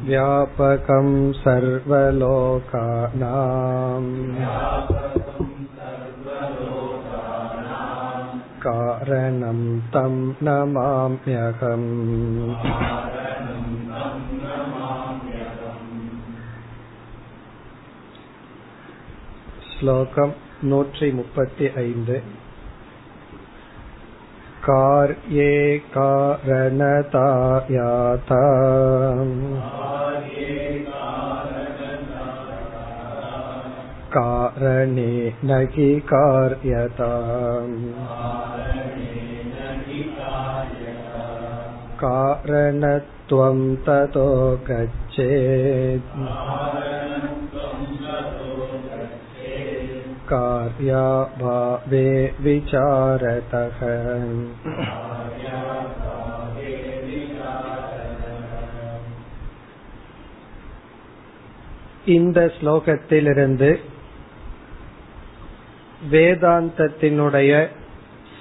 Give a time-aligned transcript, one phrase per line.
[0.07, 1.07] व्यापकं
[1.43, 2.49] सर्वलोकानाम्
[8.65, 9.61] कारणं
[9.93, 10.15] तं
[10.45, 11.89] नमाम्यहम्
[19.80, 20.32] श्लोकम्
[20.70, 22.10] नूற்றி मुपति ऐन्द्
[24.64, 25.52] कार्ये
[25.94, 27.22] कारणता
[27.74, 28.40] याता
[34.16, 37.10] कारणे न हि कार्यता
[42.04, 43.58] कारणत्वं
[43.88, 44.28] ततो
[44.70, 46.16] गच्छेत्
[50.29, 52.07] कार्याभावे
[52.39, 53.79] विचारतः
[62.05, 63.69] இந்த ஸ்லோகத்திலிருந்து
[66.11, 67.51] வேதாந்தத்தினுடைய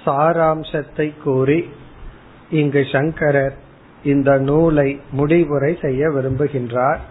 [0.05, 1.59] சாராம்சத்தை கூறி
[2.49, 3.55] இங்கு சங்கரர்
[4.03, 7.01] இந்த நூலை முடிவுரை செய்ய விரும்புகின்றார்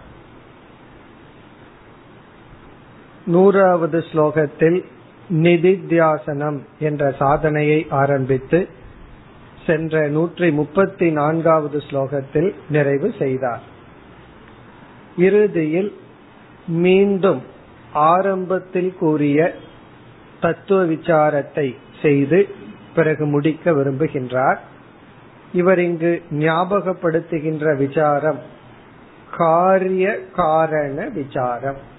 [3.26, 4.84] நூறாவது ஸ்லோகத்தில்
[5.30, 8.68] நிதித்தியாசனம் என்ற சாதனையை ஆரம்பித்து
[9.66, 13.60] சென்ற நூற்றி முப்பத்தி நான்காவது ஸ்லோகத்தில் நிறைவு செய்தார்.
[15.16, 15.96] இறுதியில்
[16.66, 17.42] மீண்டும்
[17.92, 19.54] ஆரம்பத்தில் கூறிய
[20.40, 22.48] தத்துவ விசாரத்தை செய்து
[22.94, 24.56] பிறகு முடிக்க விரும்புகின்றார்.
[25.52, 28.38] இவர் இங்கு ஞாபகப்படுத்துகின்ற விசாரம்
[29.36, 31.98] காரிய காரண விசாரம்.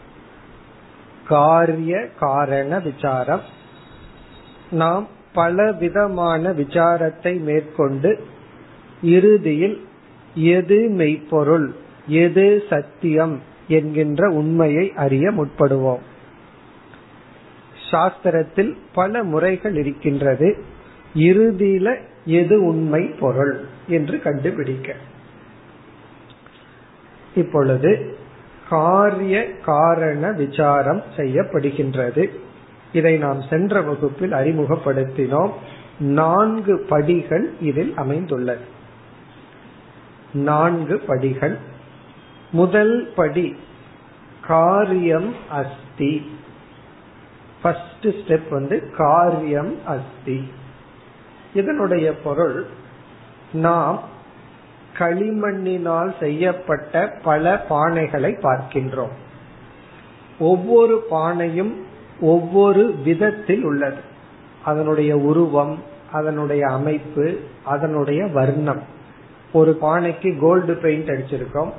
[1.32, 3.42] காரிய காரண விசாரம்.
[4.72, 8.12] நாம் பல விதமான விசாரத்தை மேற்கொண்டு
[9.02, 9.78] இறுதியில்
[10.36, 11.68] எது மெய்ப்பொருள்
[12.08, 13.36] எது சத்தியம்
[13.68, 16.04] என்கின்ற உண்மையை அறிய முற்படுவோம்.
[17.92, 20.50] சாஸ்திரத்தில் பல முறைகள் இருக்கின்றது.
[21.16, 21.96] இறுதியில
[22.26, 23.56] எது உண்மை பொருள்
[23.88, 24.96] என்று கண்டுபிடிக்க.
[27.36, 28.20] இப்பொழுது
[28.72, 32.30] காரிய காரண விசாரம் செய்யப்படுகின்றது.
[32.94, 35.52] இதை நாம் சென்ற வகுப்பில் அறிமுகப்படுத்தினோம்.
[36.00, 38.62] நான்கு படிகள் இதில் அமைந்துள்ளது.
[40.34, 41.58] நான்கு படிகள்.
[42.52, 43.56] முதல் படி
[44.42, 46.32] காரியம் அஸ்தி.
[47.62, 50.52] ஃபர்ஸ்ட் ஸ்டெப் வந்து காரியம் அஸ்தி.
[51.54, 52.66] இதனுடைய பொருள்
[53.54, 54.11] நாம்
[54.98, 59.12] களிமண்ணினால் செய்யப்பட்ட பல பானைகளை பார்க்கின்றோம்.
[60.40, 61.74] ஒவ்வொரு பானையும்
[62.22, 64.10] ஒவ்வொரு விதத்தில் உள்ளது.
[64.64, 68.82] அதனுடைய உருவம் அதனுடைய அமைப்பு அதனுடைய வர்ணம்.
[69.54, 71.72] ஒரு பானைக்கு கோல்டு பெயிண்ட் அடிச்சிருக்கோம்.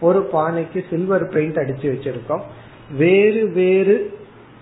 [0.00, 2.40] ஒரு பானைக்கு சில்வர் பெயிண்ட் அடிச்சு வச்சிருக்கோம்.
[2.96, 4.18] வேறு வேறு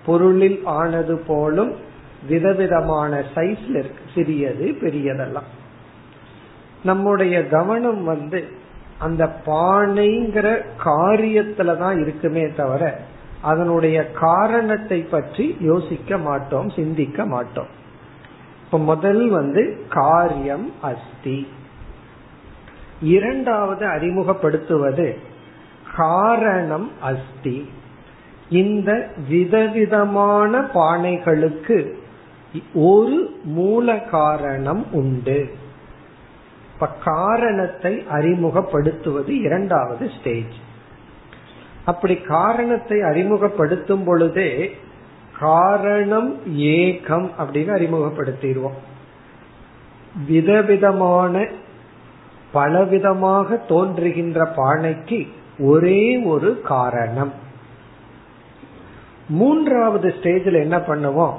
[0.07, 1.75] பொருளில் ஆனது போலும்
[2.29, 4.05] விதவிதமான சைஸ்ல இருக்கு.
[4.15, 5.49] சிறியது பெரியதெல்லாம்.
[6.85, 8.45] நம்முடைய கவனம் வந்து
[8.99, 13.01] அந்த பானைங்கிற காரியத்துல தான் இருக்குமே தவிர
[13.43, 17.67] அதனுடைய காரணத்தை பற்றி யோசிக்க மாட்டோம் சிந்திக்க மாட்டோம்.
[18.65, 21.49] இப்ப முதல் வந்து காரியம் அஸ்தி.
[23.01, 25.17] இரண்டாவது அறிமுகப்படுத்துவது
[25.97, 27.71] காரணம் அஸ்தி.
[28.51, 31.93] இந்த விதவிதமான பானைகளுக்கு
[32.75, 35.63] ஒரு மூல காரணம் உண்டு.
[36.75, 40.55] இப்ப காரணத்தை அறிமுகப்படுத்துவது இரண்டாவது ஸ்டேஜ்
[41.85, 44.77] அப்படி காரணத்தை அறிமுகப்படுத்தும் பொழுதே
[45.41, 48.79] காரணம் ஏகம் அப்படின்னு அறிமுகப்படுத்திடுவோம்.
[50.27, 51.47] விதவிதமான
[52.55, 55.29] பலவிதமாக தோன்றுகின்ற பானைக்கு
[55.59, 57.33] ஒரே ஒரு காரணம்.
[59.29, 61.35] மூன்றாவது ஸ்டேஜில் என்ன பண்ணுவோம்?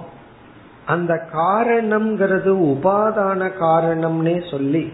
[0.85, 4.93] அந்த காரணம்ங்கிறது உபாதான காரணம்னே சொல்லி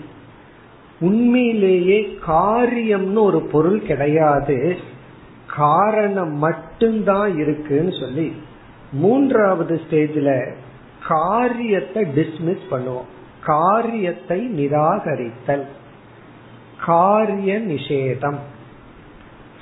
[1.02, 4.78] உண்மையிலேயே காரியம்னு ஒரு பொருள் கிடையாது.
[5.56, 8.34] காரணம் மட்டும்தான் இருக்குன்னு சொல்லி
[8.92, 10.54] மூன்றாவது ஸ்டேஜ்ல
[11.08, 13.10] காரியத்தை டிஸ்மிஸ் பண்ணுவோம்.
[13.44, 15.66] காரியத்தை நிராகரித்தல்.
[16.86, 18.38] காரிய நிஷேதம்.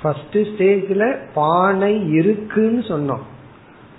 [0.02, 3.24] ஃபர்ஸ்ட் ஸ்டேஜ்ல பானை இருக்குன்னு சொன்னோம்.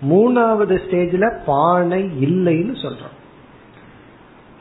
[0.09, 3.19] மூணாவது ஸ்டேஜ்ல பானை இல்லைன்னு சொல்றோம்.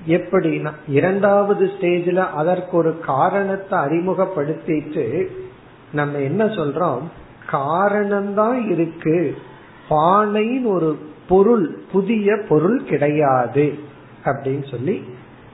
[0.07, 5.27] எப்படின்னா இரண்டாவது ஸ்டேஜ்ல அதற்கு ஒரு காரணத்தை அறிமுகப்படுத்திட்டு
[5.93, 7.01] நம்ம என்ன சொல்றோம்?
[7.53, 9.37] காரணம்தான் இருக்கு.
[9.91, 10.99] பானைன்னு ஒரு
[11.29, 13.79] பொருள் புதிய பொருள் கிடையாது.
[14.25, 15.05] அப்படின்னு சொல்லி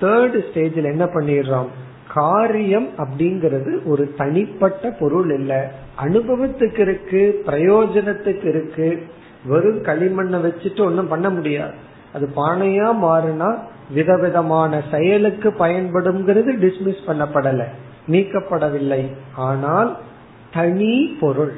[0.01, 1.67] தேர்ட் ஸ்டேஜில் என்ன பண்ணிடுறோம்?
[2.15, 5.73] காரியம் அப்படிங்கிறது ஒரு தனிப்பட்ட பொருள் இல்ல.
[6.03, 9.07] அனுபவத்துக்கு இருக்கு பிரயோஜனத்துக்கு இருக்கு.
[9.45, 11.86] வெறும் களிமண்ணை வச்சுட்டு ஒன்னும் பண்ண முடியாது.
[12.17, 13.59] அது பானையா மாறினா
[13.91, 17.65] விதவிதமான செயலுக்கு பயன்படுங்கிறது டிஸ்மிஸ் பண்ணப்படல.
[18.09, 19.09] நீக்கப்படவில்லை.
[19.37, 19.97] ஆனால்
[20.53, 21.55] தனி பொருள்.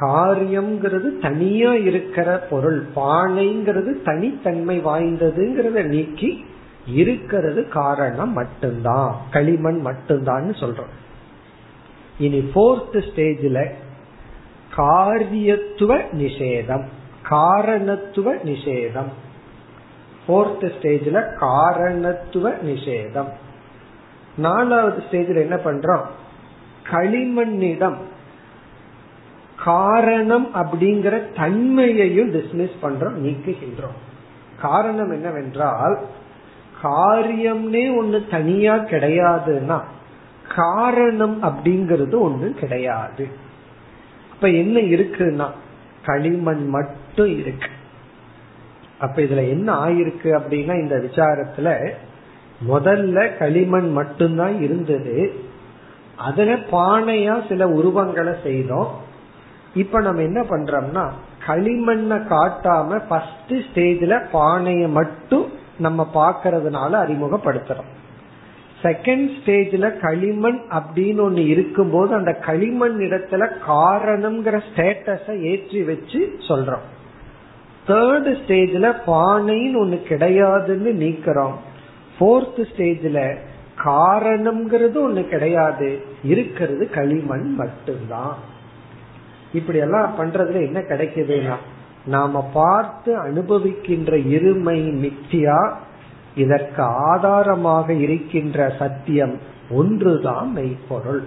[0.00, 2.86] காரியம்ங்கிறது தனியா இருக்கிற பொருள்.
[2.96, 6.44] பானைங்கிறது தனித்தன்மை வாய்ந்ததுங்கிறத நீக்கி
[6.86, 9.16] இருக்கிறது காரணம் மட்டும்தான்.
[9.30, 10.94] களிமண் மட்டும்தான் சொல்றோம்.
[12.18, 13.70] இனி போர்த் ஸ்டேஜில்
[14.76, 16.84] காரியத்துவ நிஷேதம்.
[17.22, 19.10] காரணத்துவ நிஷேதம்.
[20.26, 23.28] போர்த் ஸ்டேஜில் காரணத்துவ நிஷேதம்.
[24.36, 26.04] நாலாவது ஸ்டேஜில் என்ன பண்றோம்?
[26.90, 27.96] களிமண்ணிடம்
[29.64, 33.96] காரணம் அப்படிங்கிற தன்மையையும் டிஸ்மிஸ் பண்றோம் நீக்குகின்றோம்.
[34.60, 35.98] காரணம் என்னவென்றால்
[36.82, 39.80] காரியம்னே ஒண்ணு தனியா கிடையாதுன்னா
[40.56, 43.28] காரணம் அப்படிங்கிறது ஒண்ணு கிடையாது.
[44.34, 45.50] இப்ப என்ன இருக்குன்னா
[46.04, 47.68] களிமண் மட்டும் இருக்கு.
[49.00, 51.90] அப்ப இதுல என்ன ஆயிருக்கு அப்படின்னா இந்த விசாரத்துல
[52.68, 55.32] முதல்ல களிமண் மட்டும்தான் இருந்தது.
[56.16, 59.00] அதுல பானையா சில உருவங்களை செய்தோம்.
[59.74, 61.10] இப்ப நம்ம என்ன பண்றோம்னா
[61.46, 67.92] களிமண்ணை காட்டாம ஃபர்ஸ்ட் ஸ்டேஜ்ல பானைய மட்டும் நம்ம பாக்கிறதுனால அறிமுகப்படுத்துறோம்.
[68.82, 76.86] செகண்ட் ஸ்டேஜ்ல களிமண் அப்படின்னு ஒண்ணு இருக்கும்போது அந்த களிமண் இடத்துல காரணம்ங்கிற ஸ்டேட்டஸ ஏற்றி வச்சு சொல்றோம்.
[77.88, 81.54] தேர்ட் ஸ்டேஜ்ல பானைன்னு ஒண்ணு கிடையாதுன்னு நீக்கிறோம்.
[82.18, 83.36] போர்த் ஸ்டேஜ்ல
[83.84, 86.02] காரணம்ங்கிறது ஒண்ணு கிடையாது.
[86.24, 88.36] இருக்கிறது களிமண் மட்டும்தான்.
[89.52, 91.54] இப்படி எல்லாம் பண்றதுல என்ன கிடைக்குதுன்னா
[92.06, 95.74] நாம பார்த்து அனுபவிக்கின்ற இருமை மித்தியா
[96.36, 99.38] இதற்கு ஆதாரமாக இருக்கின்ற சத்தியம்
[99.70, 101.24] ஒன்றுதான் மெய்ப்பொருள்.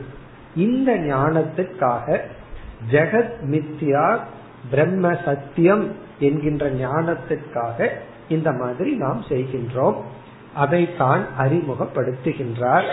[0.56, 2.20] இந்த ஞானத்துக்காக
[2.92, 4.18] ஜெகத் மித்யா
[4.70, 7.88] பிரம்ம சத்தியம் என்கின்ற ஞானத்திற்காக
[8.30, 9.96] இந்த மாதிரி நாம் செய்கின்றோம்.
[10.54, 12.88] அதைத்தான் அறிமுகப்படுத்துகின்றார்.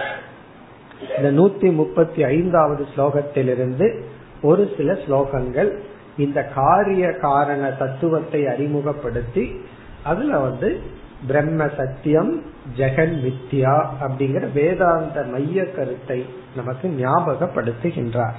[1.17, 4.00] இந்த நூத்தி முப்பத்தி ஐந்தாவது ஸ்லோகத்திலிருந்து
[4.43, 5.78] ஒரு சில ஸ்லோகங்கள்
[6.19, 9.61] இந்த காரிய காரண தத்துவத்தை அறிமுகப்படுத்தி
[10.05, 10.81] அதுல வந்து
[11.26, 12.43] பிரம்ம சத்தியம்
[12.76, 16.26] ஜெகன் வித்யா அப்படிங்கிற வேதாந்த மைய கருத்தை
[16.56, 18.37] நமக்கு ஞாபகப்படுத்துகின்றார்.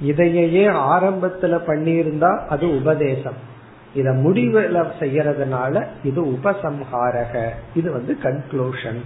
[0.00, 3.46] இதையே ஆரம்பத்துல பண்ணியிருந்தா அது உபதேசம்.
[3.94, 7.48] இத முடிவுல செய்யறதுனால இது உபசம்ஹாரக.
[7.74, 9.00] இது வந்து கன்க்ளூஷன்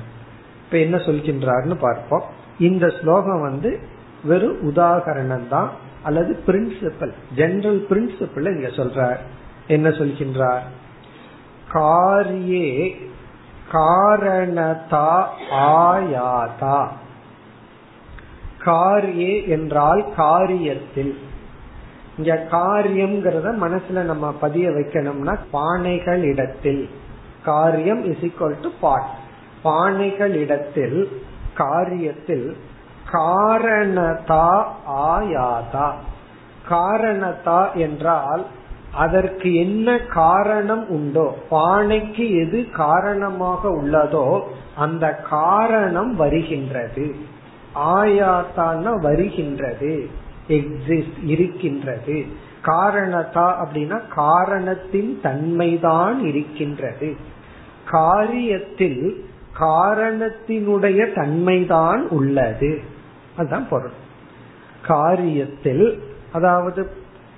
[0.65, 2.25] இப்ப என்ன சொல்கின்றார்னு பார்ப்போம்.
[2.59, 3.81] இந்த ஸ்லோகம் வந்து
[4.25, 5.71] வெறும் உதாகரணம் தான்
[6.03, 9.19] அல்லது பிரின்சிபல் ஜெனரல் பிரின்சிபல் இங்க சொல்றார்.
[9.67, 10.63] என்ன சொல்கின்றார்?
[11.73, 12.95] காரியே
[13.73, 16.89] காரணதா ஆயாதா.
[18.59, 21.19] காரியே என்றால் காரியத்தில்.
[22.17, 26.89] இங்க காரியம்ங்கிறத மனசுல நம்ம பதிய வைக்கணும்னா பானைகள் இடத்தில்.
[27.45, 29.09] காரியம் இஸ் ஈக்வல் டு பாட்
[29.65, 30.99] பானைகள் இடத்தில்
[31.57, 32.57] காரியத்தில்
[33.13, 34.51] காரணதா
[35.09, 35.89] ஆயாதா.
[36.69, 38.47] காரணதா என்றால்
[38.95, 44.43] அதற்கு என்ன காரணம் உண்டோ பானைக்கு எது காரணமாக உள்ளதோ
[44.77, 47.15] அந்த காரணம் வருகின்றது.
[47.75, 49.95] ஆயாத்தான வருகின்றது.
[50.49, 52.25] எக்ஸிஸ்ட் இருக்கின்றது.
[52.65, 57.17] காரணத்தா அப்படின்னா காரணத்தின் தன்மைதான் இருக்கின்றது.
[57.91, 59.11] காரியத்தில்
[59.61, 62.81] காரணத்தினுடைய தன்மைதான் உள்ளது.
[63.37, 63.91] அதுதான் பொருள்.
[64.89, 65.99] காரியத்தில்
[66.33, 66.91] அதாவது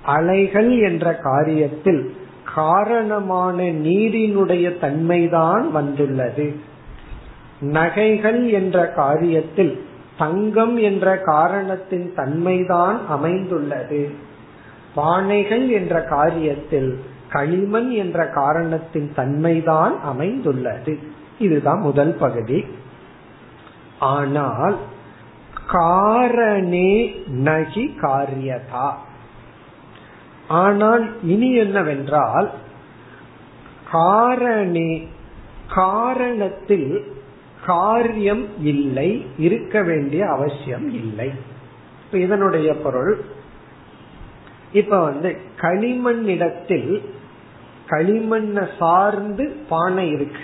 [0.03, 2.07] அலைகள் என்ற காரியத்தில்
[2.55, 6.55] காரணமான நீரினுடைய தன்மைதான் வந்துள்ளது.
[7.59, 9.79] நகைகள் என்ற காரியத்தில்
[10.17, 14.11] தங்கம் என்ற காரணத்தின் தன்மைதான் அமைந்துள்ளது.
[14.95, 16.95] பானைகள் என்ற காரியத்தில்
[17.29, 20.99] களிமண் என்ற காரணத்தின் தன்மைதான் அமைந்துள்ளது.
[21.39, 22.65] இதுதான் முதல் பகுதி.
[23.99, 24.77] ஆனால்
[25.71, 28.91] காரணே நகி காரியதா.
[30.47, 32.51] ஆனால் இனி என்னவென்றால்
[33.91, 35.07] காரணே
[35.75, 37.13] காரணத்தில்
[37.65, 41.31] காரியம் இல்லை இருக்க வேண்டிய அவசியம் இல்லை.
[42.05, 43.25] இப்ப இதனுடைய பொருள்.
[44.71, 47.01] இப்ப வந்து களிமண் இடத்தில்
[47.89, 50.43] களிமண்ண சார்ந்து பானை இருக்கு.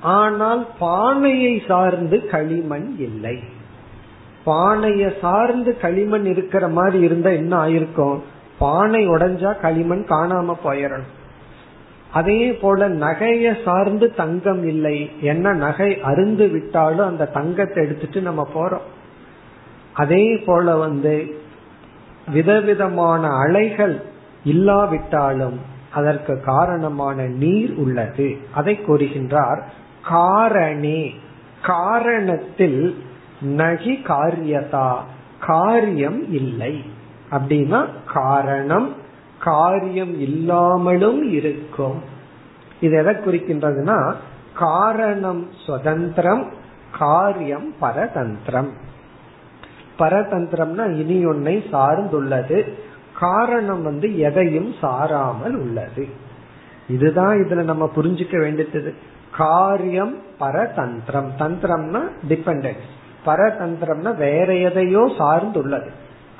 [0.00, 3.38] ஆனால் பானையை சார்ந்து களிமண் இல்லை.
[4.46, 8.20] பானைய சார்ந்து களிமண் இருக்கிற மாதிரி இருந்தா என்ன ஆயிருக்கும்?
[8.58, 11.16] பானை உடைஞ்சா களிமண் காணாம போயிடணும்.
[12.12, 15.10] அதே போல நகைய சார்ந்து தங்கம் இல்லை.
[15.20, 18.86] என்ன நகை அருந்து விட்டாலும் அந்த தங்கத்தை எடுத்துட்டு நம்ம போறோம்.
[19.92, 21.40] அதே போல வந்து
[22.32, 24.02] விதவிதமான அலைகள்
[24.44, 25.60] இல்லாவிட்டாலும்
[25.92, 28.36] அதற்கு காரணமான நீர் உள்ளது.
[28.50, 29.60] அதை கூறுகின்றார்
[30.10, 31.14] காரணே
[31.66, 32.94] காரணத்தில்
[33.42, 34.96] நகி காரியதா?
[35.40, 36.84] காரியம் இல்லை.
[37.30, 38.94] அப்படின்னா காரணம்
[39.38, 42.02] காரியம் இல்லாமலும் இருக்கும்.
[42.80, 44.14] இது எதை குறிக்கின்றதுன்னா
[44.54, 46.52] காரணம் சுதந்திரம்
[46.98, 48.68] காரியம் பரதந்திரம்.
[49.98, 52.72] பரதந்திரம்னா இனி ஒன்னை சார்ந்துள்ளது.
[53.18, 56.08] காரணம் வந்து எதையும் சாராமல் உள்ளது.
[56.88, 58.94] இதுதான் இதுல நம்ம புரிஞ்சுக்க வேண்டியது.
[59.36, 61.30] காரியம் பரதந்திரம்.
[61.38, 62.86] தந்திரம்னா டிபெண்டன்ஸ்
[63.26, 65.88] பரதந்திரம்னா வேற எதையோ சார்ந்துள்ளது.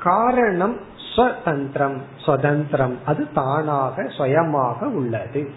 [0.03, 0.75] காரணம்
[1.19, 2.97] ஸ்வதந்திரம் சுதந்திரம்.
[3.05, 5.49] அது தானாக சுயமாக உள்ளது.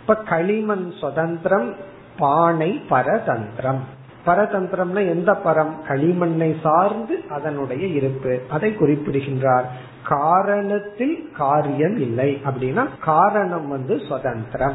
[0.00, 1.74] இப்ப களிமண் சுதந்திரம்
[2.18, 3.78] பானை பரதந்திரம்.
[4.26, 5.72] பரதந்திரம்னா எந்த பரம்?
[5.88, 8.40] களிமண்ணை சார்ந்து அதனுடைய இருப்பு.
[8.50, 9.72] அதை குறிப்பிடுகின்றார்.
[10.08, 12.42] காரணத்தில் காரியம் இல்லை.
[12.44, 14.74] அப்படின்னா காரணம் வந்து சுதந்திரம்.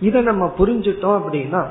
[0.00, 1.66] இதை நம்ம புரிஞ்சுட்டோம் அப்படின்னா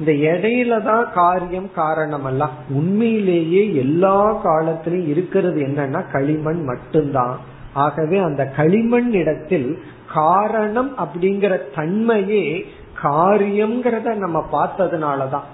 [0.00, 7.38] இந்த இடையில தான் காரியம் காரணம் எல்லாம் உண்மையிலேயே எல்லா காலத்திலும் இருக்கிறது என்னன்னா களிமண் மட்டும்தான்.
[7.72, 9.82] ஆகவே அந்த களிமண் இடத்தில்
[10.14, 12.64] காரணம் அப்படிங்கிற தன்மையே
[13.02, 15.48] காரியம்ங்கிறத நம்ம பார்த்ததுனாலதான்.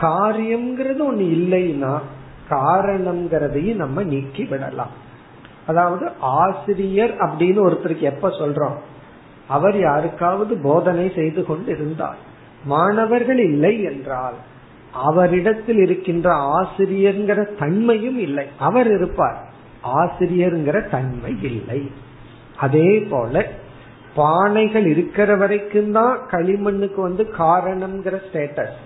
[0.00, 1.98] காரியம்ங்கிறது ஒண்ணு இல்லைன்னா
[2.50, 4.94] காரணம்ங்கிறதையும் நம்ம நீக்கி விடலாம்.
[5.66, 8.76] அதாவது ஆசிரியர் அப்படின்னு ஒருத்தருக்கு எப்ப சொல்றோம்?
[9.48, 12.28] அவர் யாருக்காவது போதனை செய்து கொண்டு இருந்தார்
[12.64, 14.34] மாணவர்கள் இல்லை என்றால்
[14.92, 18.46] அவரிடத்தில் இருக்கின்ற ஆசிரியர்ங்கிற தன்மையும் இல்லை.
[18.58, 19.38] அவர் இருப்பார்.
[19.84, 21.90] ஆசிரியர்ங்கிற தன்மை இல்லை.
[22.56, 23.46] அதே போல
[24.16, 28.78] பானைகள் இருக்கிற வரைக்கும் தான் களிமண்ணுக்கு வந்து காரணம்ங்கிற ஸ்டேட்டஸ்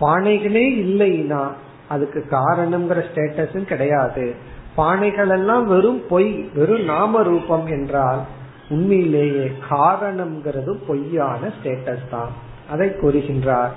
[0.00, 1.48] பானைகளே இல்லைன்னா
[1.88, 4.34] அதுக்கு காரணம்ங்கிற ஸ்டேட்டஸும் கிடையாது.
[4.76, 8.20] பானைகள் எல்லாம் வெறும் பொய் வெறும் நாம ரூபம் என்றால்
[8.68, 12.48] உண்மையிலேயே காரணம்ங்கிறது பொய்யான ஸ்டேட்டஸ் தான்.
[12.70, 13.70] அதை கூறுகின்றார்.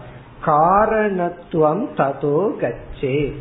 [0.45, 3.35] காரணத்துவம் ததோ கச்சே.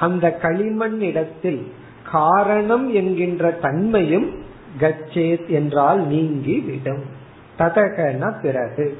[0.00, 1.72] அந்த களிமண் இடத்தில்
[2.10, 4.42] காரணம் என்கின்ற தன்மையும்
[4.78, 7.02] கச்சேத் என்றால் நீங்கி விடும்
[7.58, 8.98] ததகன பிறகு.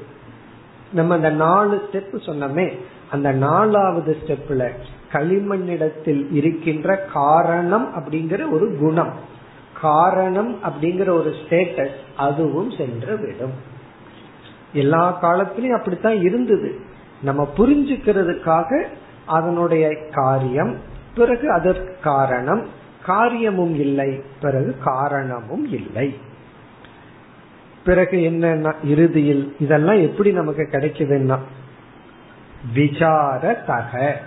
[0.93, 2.77] நம்ம அந்த நாலு ஸ்டெப் சொன்னோமே
[3.11, 4.69] அந்த நாலாவது ஸ்டெப்ல
[5.11, 9.13] களிமண்ணிடத்தில் இருக்கின்ற காரணம் அப்படிங்கிற ஒரு குணம்.
[9.81, 13.73] காரணம் அப்படிங்கிற ஒரு ஸ்டேட்டஸ் அதுவும் சென்று விடும்.
[14.75, 16.79] எல்லா காலத்திலயும் அப்படித்தான் இருந்தது.
[17.21, 18.83] நம்ம புரிஞ்சுக்கிறதுக்காக
[19.25, 20.75] அதனுடைய காரியம்
[21.15, 22.67] பிறகு அதற்கு காரணம்.
[23.05, 26.07] காரியமும் இல்லை பிறகு காரணமும் இல்லை.
[27.85, 31.37] பிறகு என்ன இறுதியில் இதெல்லாம் எப்படி நமக்கு கிடைக்குதுன்னா
[32.73, 34.19] விசார தக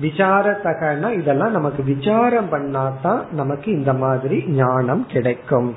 [0.00, 5.74] விசார தகனா இதெல்லாம் நமக்கு விசாரம் பண்ணாதான் நமக்கு இந்த மாதிரி ஞானம் கிடைக்கும்.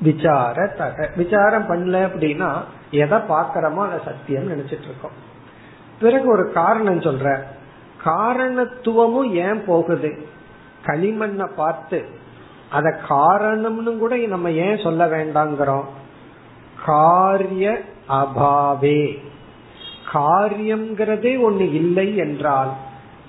[0.00, 5.28] விசார தக விசாரம் பண்ணல அப்படின்னா எதை பாக்கிறோமோ அதை சத்தியம் நினைச்சிட்டு இருக்கோம்.
[6.00, 7.42] பிறகு ஒரு காரணம் சொல்ற.
[8.04, 10.26] காரணத்துவமும் ஏன் போகுது?
[10.86, 12.04] களிமண்ணை பார்த்து
[12.70, 15.84] அத காரணம்னு கூட நம்ம ஏன் சொல்ல வேண்டாங்கிறோம்?
[16.84, 19.18] காரிய அபாவே.
[20.12, 22.72] காரியம்ங்கிறதே ஒண்ணு இல்லை என்றால்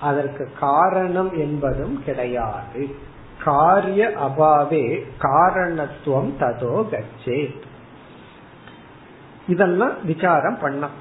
[0.00, 2.96] அதற்கு காரணம் என்பதும் கிடையாது.
[3.44, 7.54] காரிய அபாவே காரணத்துவம் ததோ கச்சே.
[9.48, 10.96] இதெல்லாம் விசாரம் பண்ணலாம்.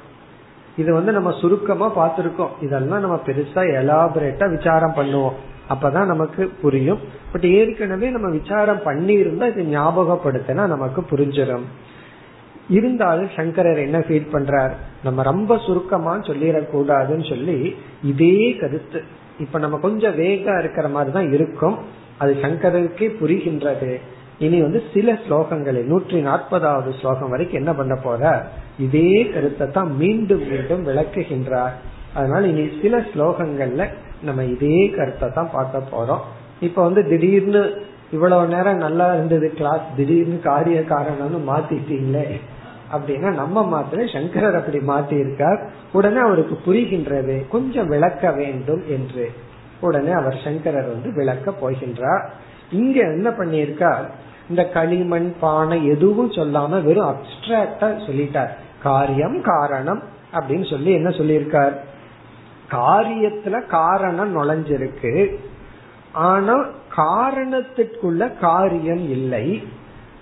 [0.77, 2.49] இது வந்து நம்ம சுருக்கமா பார்த்திருக்கோம்.
[2.61, 5.33] இதெல்லாம் நம்ம பெருசா எலாபரேட்டா விசாரம் பண்ணுவோம்.
[5.69, 6.99] அப்பதான் நமக்கு புரியும்.
[7.31, 11.65] பட் ஏற்கனவே நம்ம விசாரம் பண்ணி இருந்தா இது ஞாபகப்படுத்தினா நமக்கு புரிஞ்சிடும்.
[12.69, 14.71] இருந்தாலும் சங்கரர் என்ன ஃபீல் பண்றார்?
[15.03, 19.03] நம்ம ரொம்ப சுருக்கமா சொல்லிடக்கூடாதுன்னு சொல்லி இதே கருத்து.
[19.39, 21.77] இப்ப நம்ம கொஞ்சம் வேகா இருக்கிற மாதிரி தான் இருக்கும்.
[22.21, 23.91] அது சங்கரருக்கே புரிகின்றது.
[24.45, 28.21] இனி வந்து சில ஸ்லோகங்களில் நூற்றி நாற்பதாவது ஸ்லோகம் வரைக்கும் என்ன பண்ண போற?
[28.85, 31.75] இதே கருத்தை தான் மீண்டும் மீண்டும் விளக்குகின்றார்.
[32.13, 33.83] அதனால இனி சில ஸ்லோகங்கள்ல
[34.21, 36.23] நம்ம இதே கருத்தை தான் பார்க்க போறோம்.
[36.59, 37.61] இப்ப வந்து திடீர்னு
[38.11, 42.25] இவ்வளவு நேரம் நல்லா இருந்தது கிளாஸ் திடீர்னு காரிய காரணம்னு மாத்திட்டீங்களே
[42.95, 45.59] அப்படின்னா நம்ம மாத்திர சங்கரர் அப்படி மாத்தி இருக்கார்
[45.97, 47.35] உடனே அவருக்கு புரிகின்றது.
[47.47, 49.25] கொஞ்சம் விளக்க வேண்டும் என்று.
[49.81, 52.29] உடனே அவர் சங்கரர் வந்து விளக்க போகின்றார்.
[52.71, 54.09] இங்க என்ன பண்ணியிருக்கார்?
[54.49, 58.49] இந்த களிமண் பானை எதுவும் சொல்லாம வெறும் அப்டிராக்டா சொல்லிட்டார்.
[58.83, 61.73] காரியம் காரணம் அப்படின்னு சொல்லி என்ன சொல்லியிருக்கார்?
[62.71, 65.35] காரியத்துல காரணம் நுழைஞ்சிருக்கு.
[66.11, 66.65] ஆனா
[66.97, 69.67] காரணத்திற்குள்ள காரியம் இல்லை.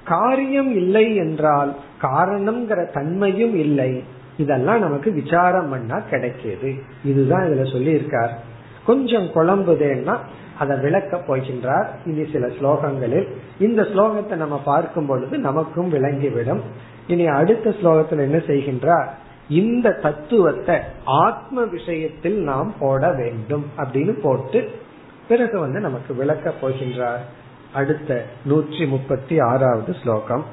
[0.04, 4.04] காரியம் இல்லை என்றால் காரணம்ங்கிற தன்மையும் இல்லை.
[4.38, 6.80] இதெல்லாம் நமக்கு விசாரம் பண்ணா கிடைக்கிது.
[7.04, 8.49] இதுதான் இதுல சொல்லி இருக்கார்
[8.89, 10.15] கொஞ்சம் குழம்புதேன்னா
[10.59, 16.63] அதை விளக்க போகின்றார் இனி சில ஸ்லோகங்களில் இந்த ஸ்லோகத்தை நம்ம பார்க்கும் பொழுது நமக்கும் விளங்கிவிடும்
[17.07, 19.09] இனி அடுத்த ஸ்லோகத்தில் என்ன செய்கின்றார்
[19.55, 20.77] இந்த தத்துவத்தை
[21.21, 24.61] ஆத்ம விஷயத்தில் நாம் போட வேண்டும் அப்படின்னு போட்டு
[25.29, 27.25] பிறகு வந்து நமக்கு விளக்க போகின்றார்
[27.73, 28.11] அடுத்த
[28.45, 30.45] நூற்றி முப்பத்தி ஆறாவது ஸ்லோகம்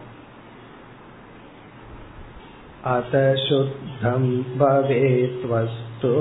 [2.84, 4.24] अत शुद्धं
[4.58, 6.14] भवेत् वस्तु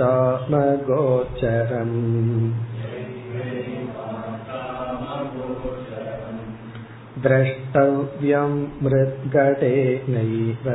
[7.23, 8.53] द्रष्टव्यं
[8.83, 10.67] मृद्गटेनैव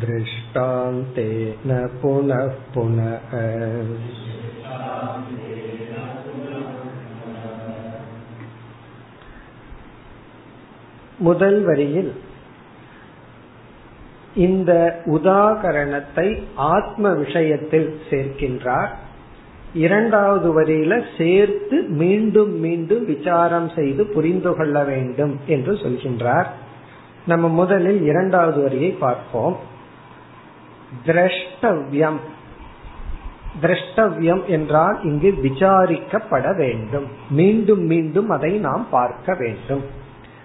[0.00, 1.70] दृष्टान्तेन
[2.02, 3.12] पुनः पुनः
[11.21, 12.11] முதல் வரியில்
[14.35, 14.71] இந்த
[15.05, 18.91] உதாகரணத்தை ஆத்ம விஷயத்தில் சேர்க்கின்றார்.
[19.73, 26.49] இரண்டாவது வரியில சேர்த்து மீண்டும் மீண்டும் விசாரம் செய்து புரிந்து கொள்ள வேண்டும் என்று சொல்கின்றார்.
[27.25, 29.57] நம்ம முதலில் இரண்டாவது வரியை பார்ப்போம்.
[31.05, 32.19] திரஷ்டவ்யம்.
[33.61, 37.07] திரஷ்டவ்யம் என்றால் இங்கு விசாரிக்கப்பட வேண்டும்.
[37.29, 39.99] மீண்டும் மீண்டும் அதை நாம் பார்க்க வேண்டும்.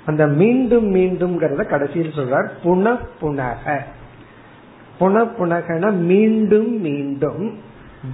[0.06, 3.78] அந்த மீண்டும் மீண்டும் கடைசியில் சொல்றார் புன புனக.
[5.00, 7.58] புன புனகன மீண்டும் மீண்டும்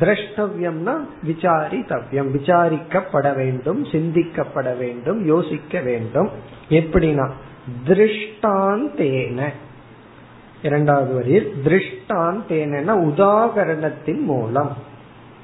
[0.01, 0.95] திரஷ்டவியம்னா
[1.27, 6.29] விசாரித்தவ்யம் விசாரிக்கப்பட வேண்டும் சிந்திக்கப்பட வேண்டும் யோசிக்க வேண்டும்.
[6.69, 7.31] எப்படின்னா
[7.87, 9.49] திருஷ்டாந்தேன.
[10.63, 14.77] இரண்டாவது வரியில் திருஷ்டாந்தேன உதாகரணத்தின் மூலம்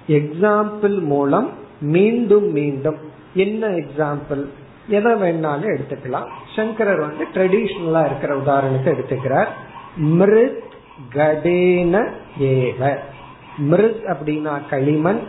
[0.09, 2.97] எக்ஸாம்பிள் மூலம் மீண்டும் மீண்டும்.
[3.35, 4.45] என்ன எக்ஸாம்பிள்
[4.89, 6.27] எதை வேணாலும் எடுத்துக்கலாம்.
[6.57, 9.49] சங்கரர் வந்து ட்ரெடிஷ்னலா இருக்கிற உதாரணத்தை எடுத்துக்கிறார்.
[9.97, 10.63] மிருத்
[11.15, 12.99] கடேன ஏவ.
[13.59, 15.21] மிருத் அப்படின்னா களிமண்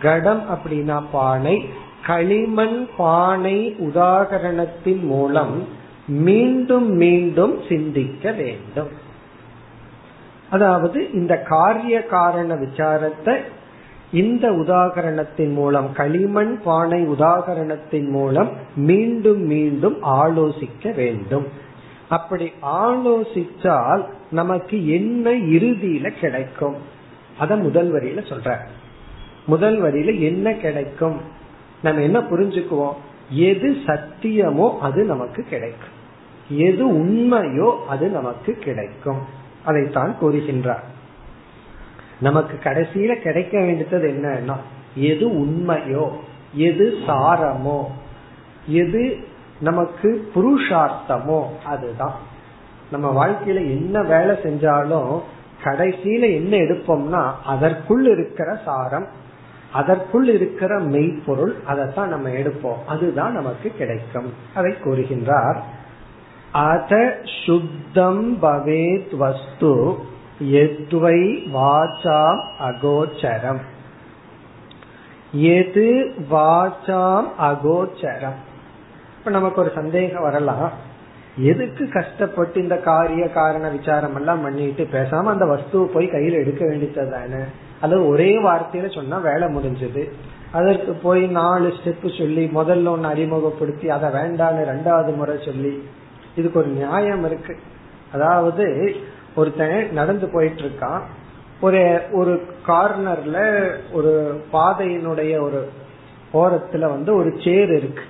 [0.00, 1.68] கடம் அப்படின்னா பானை.
[2.06, 5.68] களிமண் பானை உதாகரணத்தின் மூலம்
[6.06, 8.88] மீண்டும் மீண்டும் சிந்திக்க வேண்டும்.
[10.50, 13.34] அதாவது இந்த காரிய காரண விசாரத்தை
[14.12, 21.46] இந்த உதாகரணத்தின் மூலம் களிமண் பானை உதாகரணத்தின் மூலம் மீண்டும் மீண்டும் ஆலோசிக்க வேண்டும்.
[22.08, 26.74] அப்படி ஆலோசிச்சால் நமக்கு என்ன இறுதியில கிடைக்கும்?
[27.38, 28.56] அத முதல் வரியில சொல்ற.
[29.46, 31.20] முதல் வரியில என்ன கிடைக்கும்?
[31.82, 32.94] நம்ம என்ன புரிஞ்சுக்குவோம்?
[33.30, 35.96] எது சத்தியமோ அது நமக்கு கிடைக்கும்.
[36.50, 39.18] எது உண்மையோ அது நமக்கு கிடைக்கும்.
[39.64, 40.82] அதைத்தான் கூறுகின்றார்.
[42.20, 44.56] நமக்கு கடைசியில கிடைக்க வேண்டியது என்னன்னா
[44.94, 46.10] எது உண்மையோ
[46.52, 47.84] எது சாரமோ
[48.66, 49.16] எது
[49.60, 52.14] நமக்கு புருஷார்த்தமோ அதுதான்.
[52.90, 55.20] நம்ம வாழ்க்கையில என்ன வேலை செஞ்சாலும்
[55.64, 59.06] கடைசியில என்ன எடுப்போம்னா அதற்குள் இருக்கிற சாரம்
[59.72, 62.84] அதற்குள் இருக்கிற மெய்ப்பொருள் அதைத்தான் நம்ம எடுப்போம்.
[62.86, 64.32] அதுதான் நமக்கு கிடைக்கும்.
[64.54, 65.58] அதை கூறுகின்றார்.
[66.52, 69.94] அத சுத்தம் பவேத் வஸ்து
[70.38, 73.60] எத்வை வாசாம் அகோச்சரம்.
[75.32, 78.38] எது வாசாம் அகோச்சரம்.
[79.18, 80.72] இப்ப நமக்கு ஒரு சந்தேகம் வரலாம்.
[81.36, 87.10] எதுக்கு கஷ்டப்பட்டு இந்த காரிய காரண விசாரம் எல்லாம் பண்ணிட்டு பேசாம அந்த வஸ்துவை போய் கையில எடுக்க வேண்டியது
[87.10, 87.42] தானே
[87.80, 90.10] அல்லது ஒரே வார்த்தையில சொன்னா வேலை முடிஞ்சது.
[90.50, 95.88] அதற்கு போய் நாலு ஸ்டெப் சொல்லி முதல்ல ஒன்னு அறிமுகப்படுத்தி அதை வேண்டான்னு ரெண்டாவது முறை சொல்லி
[96.36, 97.58] இதுக்கு ஒரு நியாயம் இருக்கு.
[98.12, 98.96] அதாவது
[99.40, 101.02] ஒருத்தன் நடந்து போயிட்டு இருக்கான்
[101.66, 102.32] ஒரு ஒரு
[102.68, 103.38] கார்னர்ல
[103.96, 104.12] ஒரு
[104.52, 105.60] பாதையினுடைய ஒரு
[106.40, 108.04] ஓரத்துல வந்து ஒரு சேர் இருக்கு.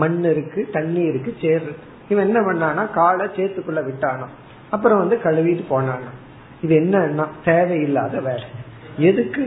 [0.00, 1.86] மண் இருக்கு தண்ணி இருக்கு சேர் இருக்கு.
[2.08, 4.26] இவன் என்ன பண்ணானா காலை சேத்துக்குள்ள விட்டானா
[4.74, 6.10] அப்புறம் வந்து கழுவிட்டு போனானா
[6.64, 8.48] இது என்னன்னா தேவையில்லாத வேலை.
[9.08, 9.42] எதுக்கு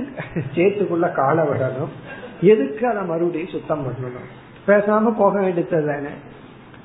[0.56, 1.94] சேத்துக்குள்ள காலை விடணும்?
[2.52, 4.30] எதுக்கு அதை மறுபடியும் சுத்தம் பண்ணணும்?
[4.68, 6.14] பேசாம போக வேண்டியது தானே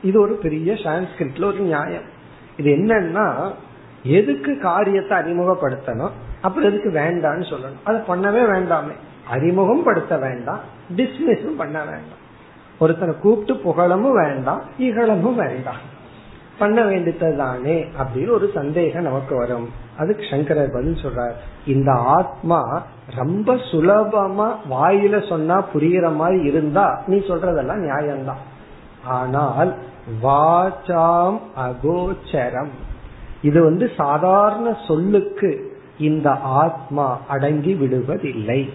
[0.09, 2.07] இது ஒரு பெரிய சான்ஸ்கிரிட்ல ஒரு நியாயம்.
[2.57, 3.27] இது என்னன்னா
[4.03, 6.11] எதுக்கு காரியத்தை அறிமுகப்படுத்தணும்?
[6.41, 7.85] அப்புறம் எதுக்கு வேண்டாம்னு சொல்லணும்.
[7.85, 8.93] அதை பண்ணவே வேண்டாமே.
[9.31, 10.61] அறிமுகம் படுத்த வேண்டாம்.
[10.97, 12.19] டிஸ்மிஸும் பண்ண வேண்டாம்.
[12.79, 15.99] ஒருத்தனை கூப்பிட்டு புகழமும் வேண்டாம் இகழமும் வேண்டாம்.
[16.59, 19.69] பண்ண வேண்டியது தானே அப்படின்னு ஒரு சந்தேகம் நமக்கு வரும்.
[19.99, 21.33] அதுக்கு சங்கரர் பதில் சொல்றார்.
[21.67, 22.83] இந்த ஆத்மா
[23.15, 28.41] ரொம்ப சுலபமா வாயில சொன்னா புரியுற மாதிரி இருந்தா நீ சொல்றதெல்லாம் நியாயம்தான்.
[29.05, 29.79] ஆனால்
[30.23, 32.71] வாசாம் அகோச்சரம்.
[33.43, 35.51] இது வந்து சாதாரண சொல்லுக்கு
[35.99, 38.69] இந்த ஆத்மா அடங்கி விடுவதில்லை.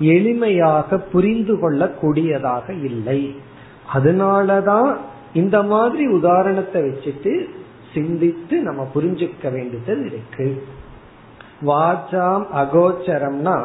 [0.00, 3.36] எளிமையாக புரிந்து கொள்ளக்கூடியதாக இல்லை.
[3.94, 4.96] அதனாலதான்
[5.34, 7.32] இந்த மாதிரி உதாரணத்தை வச்சுட்டு
[7.94, 10.64] சிந்தித்து நம்ம புரிஞ்சுக்க வேண்டியது இருக்கு.
[11.66, 13.56] வாச்சாம் அகோச்சரம்னா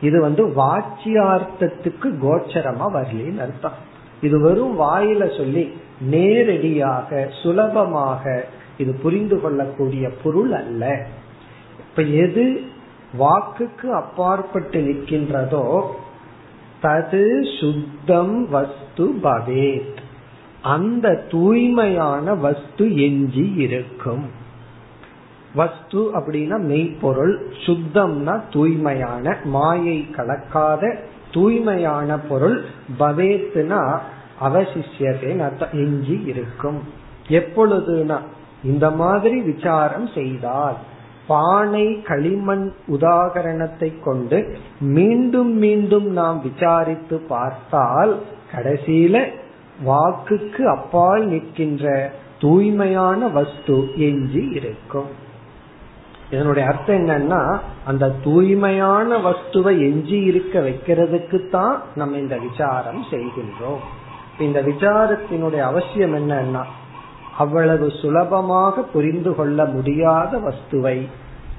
[0.00, 3.78] இது வந்து வாச்சியார்த்தத்துக்கு கோச்சரமா வரலன்னு அர்த்தம்.
[4.22, 5.64] இது வெறும் வாயில சொல்லி
[6.00, 8.44] நேரடியாக சுலபமாக
[8.78, 11.06] இது புரிந்து கொள்ளக்கூடிய பொருள் அல்ல.
[11.78, 12.62] இப்ப எது
[13.18, 15.86] வாக்குக்கு அப்பாற்பட்டு நிற்கின்றதோ
[16.82, 17.24] தது
[17.58, 19.96] சுத்தம் வஸ்து பவேத்.
[20.62, 24.24] அந்த தூய்மையான வஸ்து எஞ்சி இருக்கும்.
[25.54, 30.98] வஸ்து அப்படின்னா மெய்ப்பொருள் சுத்தம்னா தூய்மையான மாயை கலக்காத
[31.32, 32.64] தூய்மையான பொருள்
[32.98, 34.00] பவேத்துனா
[34.40, 36.80] அவசிஷியத்தை எஞ்சி இருக்கும்.
[37.28, 38.18] எப்பொழுதுனா
[38.64, 40.76] இந்த மாதிரி விசாரம் செய்தால்
[41.26, 44.38] பானை களிமண் உதாகரணத்தை கொண்டு
[44.96, 48.12] மீண்டும் மீண்டும் நாம் விசாரித்து பார்த்தால்
[48.54, 49.22] கடைசியில
[49.86, 51.84] வாக்குக்கு அப்பால் நிற்கின்ற
[52.38, 55.10] தூய்மையான வஸ்து எஞ்சி இருக்கும்.
[56.30, 57.40] இதனுடைய அர்த்தம் என்னன்னா
[57.84, 63.82] அந்த தூய்மையான வஸ்துவை எஞ்சி இருக்க வைக்கிறதுக்கு தான் நம்ம இந்த விசாரம் செய்கின்றோம்.
[64.38, 66.64] இந்த விசாரத்தினுடைய அவசியம் என்னன்னா
[67.38, 71.06] அவ்வளவு சுலபமாக புரிந்து கொள்ள முடியாத வஸ்துவை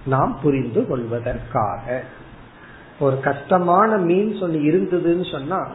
[0.05, 2.01] நாம் புரிந்து கொள்வதற்காக.
[2.99, 5.67] ஒரு கஷ்டமான மீன் சொல்லி இருந்ததுன்னு சொன்னா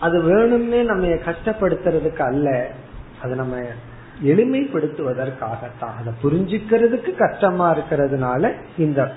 [0.00, 2.70] அது வேணும்னே நம்ம கஷ்டப்படுத்துறதுக்கு அல்ல
[3.22, 3.56] அது நம்ம
[4.24, 5.98] எளிமைப்படுத்துவதற்காகத்தான்.
[6.00, 9.12] அதை புரிஞ்சுக்கிறதுக்கு கஷ்டமா இருக்கிறதுனால இந்த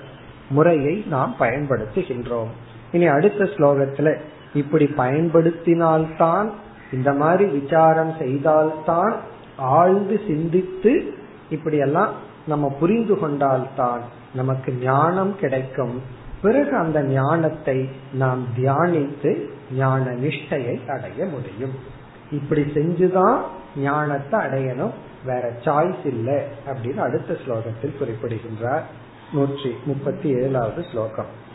[0.50, 2.48] முறையை நாம் பயன்படுத்துகின்றோம்.
[2.92, 4.20] இனி அடுத்த ஸ்லோகத்துல
[4.54, 6.50] இப்படி பயன்படுத்தினால்தான்
[6.92, 9.16] இந்த மாதிரி விசாரம் செய்தால்தான்
[9.58, 11.14] ஆழ்ந்து சிந்தித்து
[11.50, 12.12] இப்படியெல்லாம்
[12.46, 14.00] நம்ம புரிந்து கொண்டால்தான்
[14.34, 16.02] நமக்கு ஞானம் கிடைக்கும்.
[16.42, 21.72] பிறகு அந்த ஞானத்தை நாம் தியானித்து ஞான நிஷ்டையை அடைய முடியும்.
[22.30, 23.40] இப்படி செஞ்சுதான்
[23.76, 24.90] ஞானத்தை அடையணும்.
[25.24, 28.86] வேற சாய்ஸ் இல்லை அப்படின்னு அடுத்த ஸ்லோகத்தில் குறிப்பிடுகின்றார்.
[29.32, 31.46] நூற்றி முப்பத்தி ஏழாவது ஸ்லோகம்.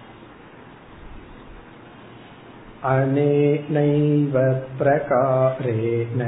[2.86, 4.34] अनेनैव
[4.78, 6.20] प्रकारेण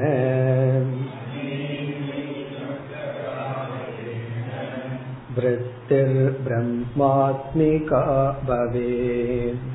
[5.37, 8.03] वृत्तिर्ब्रह्मात्मिका
[8.49, 9.69] भवेत्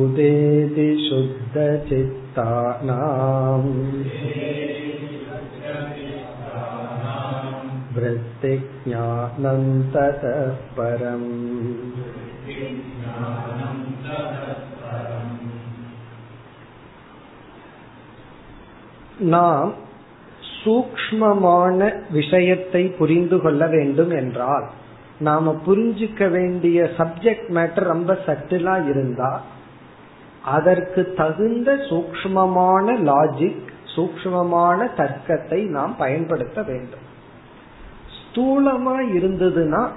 [0.00, 2.06] उदेति शुद्धचित्तानाम्
[7.96, 10.38] वृत्तिज्ञानं ततः
[10.76, 11.30] परम्
[19.32, 19.70] நாம்
[20.62, 21.78] சூக்மமான
[22.10, 24.66] விஷயத்தை புரிந்து கொள்ள வேண்டும் என்றால்
[25.20, 29.30] நாம புரிஞ்சுக்க வேண்டிய சப்ஜெக்ட் மேட்டர் ரொம்ப சட்டிலா இருந்தா
[30.48, 37.05] அதற்கு தகுந்த சூக்மமான லாஜிக் சூக்மமான தர்க்கத்தை நாம் பயன்படுத்த வேண்டும்
[38.37, 39.87] ஸ்தூலமா இருந்ததுன்னா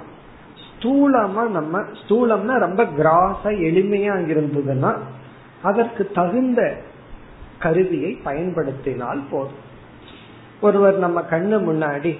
[0.63, 4.93] ஸ்தூலமா நம்ம ஸ்தூலம்னா ரொம்ப கிராஸா எளிமையா இருந்ததுன்னா
[5.61, 6.61] அதற்கு தகுந்த
[7.59, 9.59] கருவியை பயன்படுத்தினால் போதும்.
[10.61, 12.17] ஒருவர் நம்ம கண்ணு முன்னாடி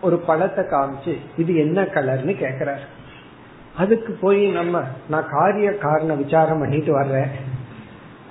[0.00, 2.84] ஒரு பழத்தை காமிச்சு இது என்ன கலர்னு கேக்குறாரு.
[3.76, 7.30] அதுக்கு போய் நம்ம நான் காரிய காரண விசாரம் பண்ணிட்டு வர்றேன்.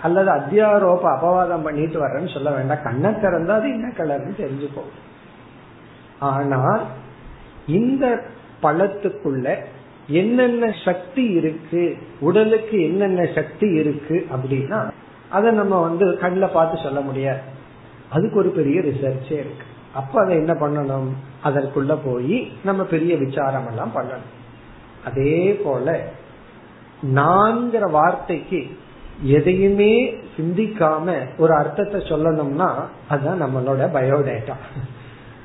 [0.01, 2.83] அல்லது அத்தியாரோப அபவாதம் பண்ணிட்டு வர்றேன்னு சொல்ல வேண்டாம்.
[2.83, 4.91] கண்ணை திறந்தா அது என்ன கலர்னு தெரிஞ்சுப்போம்
[6.19, 6.83] ஆனால்
[7.67, 8.21] இந்த
[8.63, 9.55] பழத்துக்குள்ள
[10.07, 14.91] என்னென்ன சக்தி இருக்கு உடலுக்கு என்னென்ன சக்தி இருக்கு அப்படின்னா
[15.29, 17.39] அதை நம்ம வந்து கண்ணில் பார்த்து சொல்ல முடியாது.
[18.09, 19.65] அதுக்கு ஒரு பெரிய ரிசர்ச்சே இருக்கு.
[19.93, 21.07] அப்ப அதை என்ன பண்ணணும்?
[21.43, 24.41] அதற்குள்ள போய் நம்ம பெரிய விசாரம் எல்லாம் பண்ணணும்.
[25.05, 26.07] அதே போல
[27.15, 28.77] நான்கிற வார்த்தைக்கு
[29.21, 32.71] எதையுமே சிந்திக்காம ஒரு அர்த்தத்தை சொல்லணும்னா
[33.09, 34.53] அதுதான் நம்மளோட பயோடேட்டா.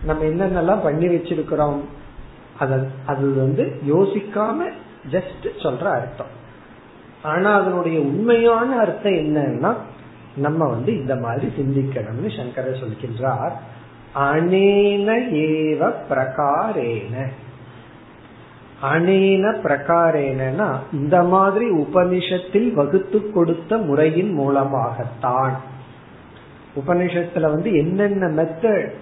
[0.04, 1.80] நம்ம என்னென்னலாம் பண்ணி வச்சிருக்கிறோம்?
[2.58, 4.70] அது வந்து யோசிக்காம
[5.10, 6.36] ஜஸ்ட் சொல்ற அர்த்தம்.
[7.22, 9.74] ஆனா அதனுடைய உண்மையான அர்த்தம் என்னன்னா
[10.36, 13.52] நம்ம வந்து இந்த மாதிரி சிந்திக்கணும்னு சங்கரர் சொல்கின்றார்.
[14.14, 17.26] அனேன ஏவ பிரகாரேன.
[18.82, 25.60] அனேன பிரகாரேனா இந்த மாதிரி உபனிஷத்தில் வகுத்து கொடுத்த முறையின் மூலமாகத்தான்.
[26.76, 28.92] உபனிஷத்துல வந்து என்னென்ன மெத்தட்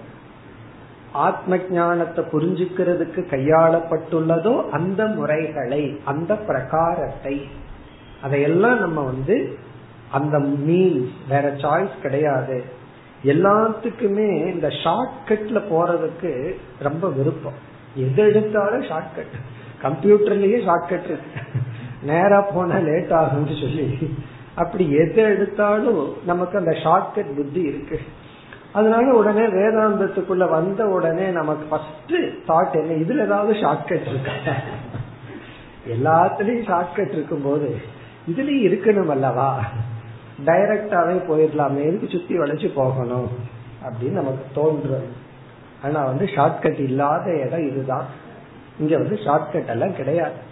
[1.11, 7.35] ஆத்ம ஞானத்தை புரிஞ்சுக்கிறதுக்கு கையாளப்பட்டுள்ளதோ அந்த முறைகளை அந்த பிரகாரத்தை.
[8.21, 9.57] அதையெல்லாம் நம்ம வந்து
[10.11, 12.63] அந்த மீன்ஸ் வேற சாய்ஸ் கிடையாது.
[13.23, 17.59] எல்லாத்துக்குமே இந்த ஷார்ட் கட்ல போறதுக்கு ரொம்ப விருப்பம்.
[17.95, 19.37] எது எடுத்தாலும் ஷார்ட் கட்
[19.81, 21.41] கம்ப்யூட்டர்லயே ஷார்ட் கட் இருக்கு
[22.01, 23.87] நேரா போனா லேட் ஆகும்னு சொல்லி.
[24.55, 27.99] அப்படி எது எடுத்தாலும் நமக்கு அந்த ஷார்ட் கட் புத்தி இருக்கு.
[28.77, 32.13] அதனால உடனே வேதாந்தத்துக்குள்ள வந்த உடனே நமக்கு ஃபர்ஸ்ட்
[32.47, 32.93] தாட் என்ன?
[33.03, 34.33] இதுல ஏதாவது ஷார்ட் கட் இருக்கா?
[35.93, 37.69] எல்லாத்துலயும் ஷார்ட்கட் இருக்கும் போது
[38.31, 39.49] இதுலயும் இருக்கணும் அல்லவா?
[40.45, 43.29] டைரக்டாவே போயிடலாமே எதுக்கு சுத்தி வளைச்சு போகணும்
[43.85, 45.09] அப்படின்னு நமக்கு தோன்றும்.
[45.83, 48.05] ஆனா வந்து ஷார்ட்கட் இல்லாத இடம் இதுதான்.
[48.79, 50.45] இங்க வந்து ஷார்ட்கட் எல்லாம் கிடையாது.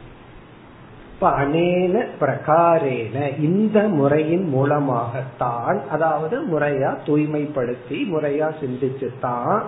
[1.16, 9.62] இப்ப அனேன பிரகாரேன இந்த முறையின் மூலமாகத்தான் அதாவது முறையா தூய்மைப்படுத்தி முறையா சிந்திச்சுத்தான்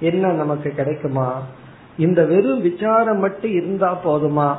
[0.00, 1.42] என்ன நமக்கு கிடைக்குமா?
[1.98, 4.56] இந்த வெறும் விசாரம் மட்டும் இருந்தா போதுமா?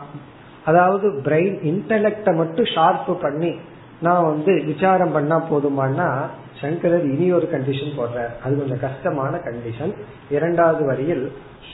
[0.66, 3.56] அதாவது பிரெயின் இன்டலெக்ட மட்டும் ஷார்ப் பண்ணி
[4.02, 6.26] நான் வந்து விசாரம் பண்ணா போதுமானா
[6.62, 8.34] சங்கரர் இனி ஒரு கண்டிஷன் போடுறார்.
[8.44, 9.94] அது கொஞ்சம் கஷ்டமான கண்டிஷன்
[10.30, 11.32] இரண்டாவது வரியில்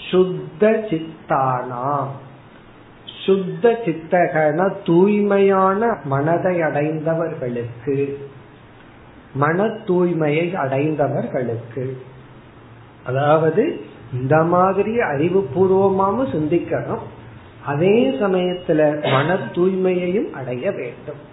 [0.09, 2.11] சுத்த சித்தானாம்.
[3.25, 8.17] சுத்த சித்தகன தூய்மையான மனதை அடைந்தவர்களுக்கு.
[9.33, 11.97] மன தூய்மையை அடைந்தவர்களுக்கு.
[13.05, 13.81] அதாவது
[14.13, 17.01] இந்த மாதிரி அறிவுபூர்வமாவும் சிந்திக்கணும்.
[17.65, 21.29] அதே சமயத்துல மன தூய்மையையும் அடைய வேண்டும்.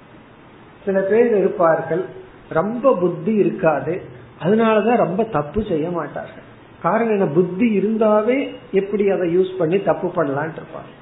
[0.84, 2.04] சில பேர் இருப்பார்கள்
[2.48, 4.02] ரொம்ப புத்தி இருக்காது
[4.42, 6.46] அதனாலதான் ரொம்ப தப்பு செய்ய மாட்டார்கள்.
[6.82, 7.26] காரணம் என்ன?
[7.26, 10.96] புத்தி இருந்தாவே எப்படி அதை யூஸ் பண்ணி தப்பு பண்ணலான் இருப்பாங்க.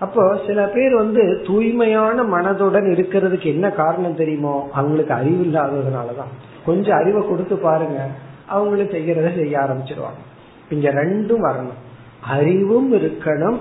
[0.00, 4.68] அப்போ சில பேர் வந்து தூய்மையான மனதுடன் இருக்கிறதுக்கு என்ன காரணம் தெரியுமோ?
[4.72, 6.32] அவங்களுக்கு அறிவு இல்லாததுனாலதான்
[6.66, 8.06] கொஞ்சம் அறிவை கொடுத்து பாருங்க.
[8.46, 10.22] அவங்களும் செய்யறத செய்ய ஆரம்பிச்சிருவாங்க.
[10.70, 12.04] இங்க ரெண்டும் வரணும்.
[12.20, 13.58] அறிவும் இருக்கணும்.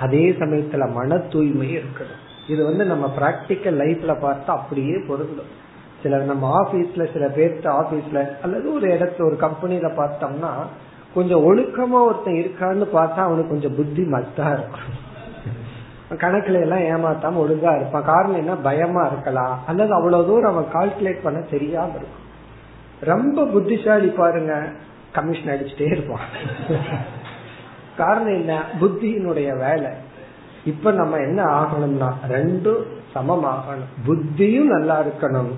[0.00, 2.50] அதே சமயத்துல மன தூய்மை இருக்கணும்.
[2.50, 5.66] இது வந்து நம்ம பிராக்டிக்கல் லைஃப்ல பார்த்தா அப்படியே பொருந்தும்.
[6.02, 10.50] சில நம்ம ஆபீஸ்ல சில பேர்த்த ஆபீஸ்ல அல்லது ஒரு இடத்துல ஒரு கம்பெனில பார்த்தோம்னா
[11.14, 15.06] கொஞ்சம் ஒழுக்கமா ஒருத்தன் இருக்கான்னு பார்த்தா அவனுக்கு கொஞ்சம் புத்தி மத்தா இருக்கும்.
[16.10, 18.04] கணக்குல எல்லாம் ஏமாத்தாம ஒழுங்கா இருப்பான்.
[18.04, 18.54] காரணம் என்ன?
[18.54, 19.62] பயமா இருக்கலாம்.
[19.66, 22.26] அல்லது அவ்வளவு தூரம் அவன் கால்குலேட் பண்ண தெரியாம இருக்கும்.
[23.00, 24.68] ரொம்ப புத்திசாலி பாருங்க.
[25.12, 26.26] கமிஷன் அடிச்சுட்டே இருப்பான்.
[27.96, 28.62] காரணம் என்ன?
[28.80, 29.90] புத்தியினுடைய வேலை.
[30.64, 35.50] இப்ப நம்ம என்ன ஆகணும்னா ரெண்டும் சமம் ஆகணும் புத்தியும் நல்லா இருக்கணும்.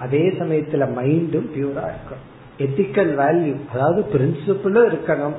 [0.00, 2.24] அதே சமயத்துல மைண்டும் பியூரா இருக்கணும்.
[2.58, 5.32] எத்திக்கல் வேல்யூ அதாவது பிரின்சிபிளும் இருக்கணும்.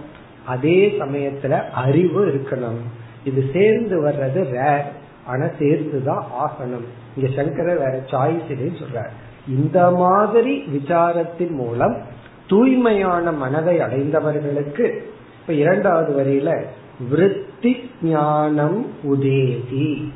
[0.45, 2.80] அதே சமயத்துல அறிவும் இருக்கணும்.
[3.28, 4.86] இது சேர்ந்து வர்றது ரேர்
[5.26, 6.88] ஆனா சேர்ந்துதான் ஆகணும்.
[7.16, 9.10] இங்க சங்கர வேற சாய்ஸ் இல்லைன்னு சொல்றாரு.
[9.48, 11.98] இந்த மாதிரி விசாரத்தின் மூலம்
[12.48, 15.12] தூய்மையான மனதை அடைந்தவர்களுக்கு
[15.42, 16.63] இப்ப இரண்டாவது வரியில
[17.10, 20.12] விருத்தி ஞானம் உதேதி.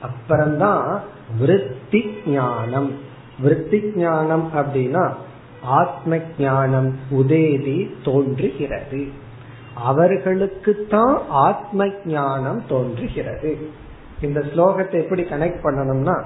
[0.00, 1.02] அப்புறம்தான்
[1.38, 2.92] விருத்தி ஞானம்.
[3.40, 5.12] விருத்தி ஞானம் அப்படின்னா
[5.62, 9.24] ஆத்ம ஞானம் உதேதி தோன்றுகிறது.
[9.84, 13.56] அவர்களுக்கு தான் ஆத்ம ஞானம் தோன்றுகிறது.
[14.20, 16.22] இந்த ஸ்லோகத்தை எப்படி கனெக்ட் பண்ணணும்னா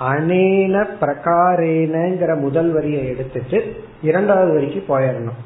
[0.00, 5.38] அனேன பிரகாரேனங்கிற முதல் வரியை எடுத்துட்டு இரண்டாவது வரிக்கு போயிடணும்.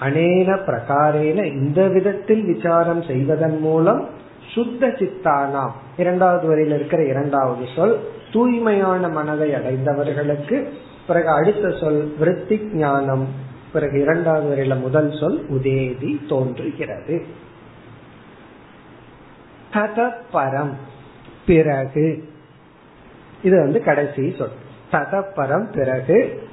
[0.00, 4.08] அனேன பிரகாரேன இந்த விதத்தில் விசாரம் செய்வதன் மூலம்
[4.46, 5.74] சுத்த சித்தானாம்.
[5.96, 8.00] இரண்டாவது வரியில் இருக்கிற இரண்டாவது சொல்
[8.32, 10.68] தூய்மையான மனதை அடைந்தவர்களுக்கு
[11.06, 13.48] பிறகு அடுத்த சொல் விருத்தி ஞானம்.
[13.72, 17.26] பிறகு இரண்டாவது வரையில முதல் சொல் உதேதி தோன்றுகிறது.
[19.72, 20.72] ததப்பரம்.
[21.46, 22.28] பிறகு.
[23.42, 24.50] இது வந்து கடைசி சொல்.
[24.92, 26.48] ததப்பரம் பிறகு.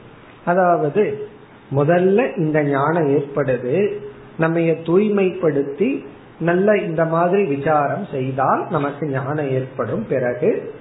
[0.46, 1.28] அதாவது
[1.76, 3.98] முதல்ல இந்த ஞானம் ஏற்படுது.
[4.38, 6.06] நம்ம தூய்மைப்படுத்தி
[6.40, 10.08] நல்ல இந்த மாதிரி விசாரம் செய்தால் நமக்கு ஞானம் ஏற்படும்.
[10.08, 10.74] பிறகு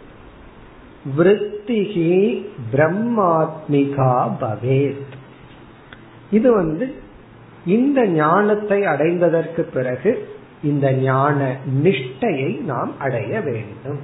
[1.19, 5.16] விருத்திகி பிரம்மாத்மிகா பவேத்.
[6.31, 6.95] இது வந்து
[7.67, 10.29] இந்த ஞானத்தை அடைந்ததற்கு பிறகு
[10.63, 13.99] இந்த ஞான நிஷ்டையை நாம் அடைய வேண்டும்.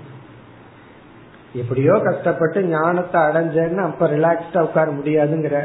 [1.53, 5.65] எப்படியோ கஷ்டப்பட்டு ஞானத்தை அடைஞ்சேன்னு அப்ப ரிலாக்ஸ்டா உட்கார முடியாதுங்கிற.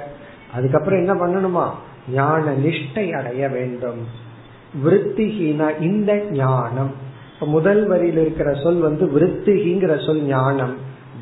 [0.53, 1.69] அதுக்கப்புறம் என்ன பண்ணணுமா?
[2.11, 4.07] ஞான நிஷ்டை அடைய வேண்டும்.
[4.85, 6.91] விருத்திஹீனா இந்த ஞானம்.
[7.39, 10.75] முதல் வரியில் இருக்கிற சொல் வந்து விருத்திகிங்கிற சொல் ஞானம்.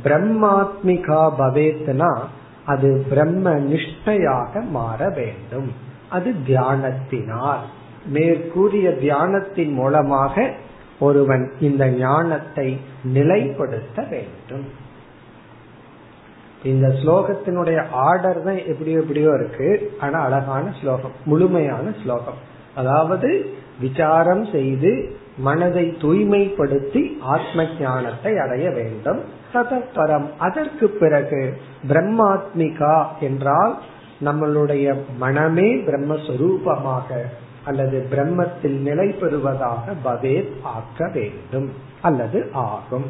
[0.03, 2.17] பிரம்மாத்மிகா பவேத்னா
[2.65, 5.69] அது பிரம்ம நிஷ்டையாக மாற வேண்டும்.
[6.09, 7.63] அது தியானத்தினால்.
[8.05, 10.51] மேற்கூறிய தியானத்தின் மூலமாக
[10.99, 12.79] ஒருவன் இந்த ஞானத்தை
[13.13, 14.65] நிலைப்படுத்த வேண்டும்.
[16.63, 19.91] இந்த ஸ்லோகத்தினுடைய ஆர்டர் தான் எப்படியோ எப்படியோ இருக்கு.
[19.99, 22.39] ஆனா அழகான ஸ்லோகம் முழுமையான ஸ்லோகம்.
[22.75, 23.29] அதாவது
[23.79, 24.91] விசாரம் செய்து
[25.37, 29.23] மனதை தூய்மைப்படுத்தி ஆத்ம ஞானத்தை அடைய வேண்டும்.
[29.53, 33.77] ததப்பரம் அதற்கு பிறகு பிரம்மாத்மிகா என்றால்
[34.25, 37.21] நம்மளுடைய மனமே பிரம்மஸ்வரூபமாக
[37.63, 41.73] அல்லது பிரம்மத்தில் நிலை பெறுவதாக பவேத் ஆக்க வேண்டும்.
[42.01, 43.05] அல்லது ஆகும்.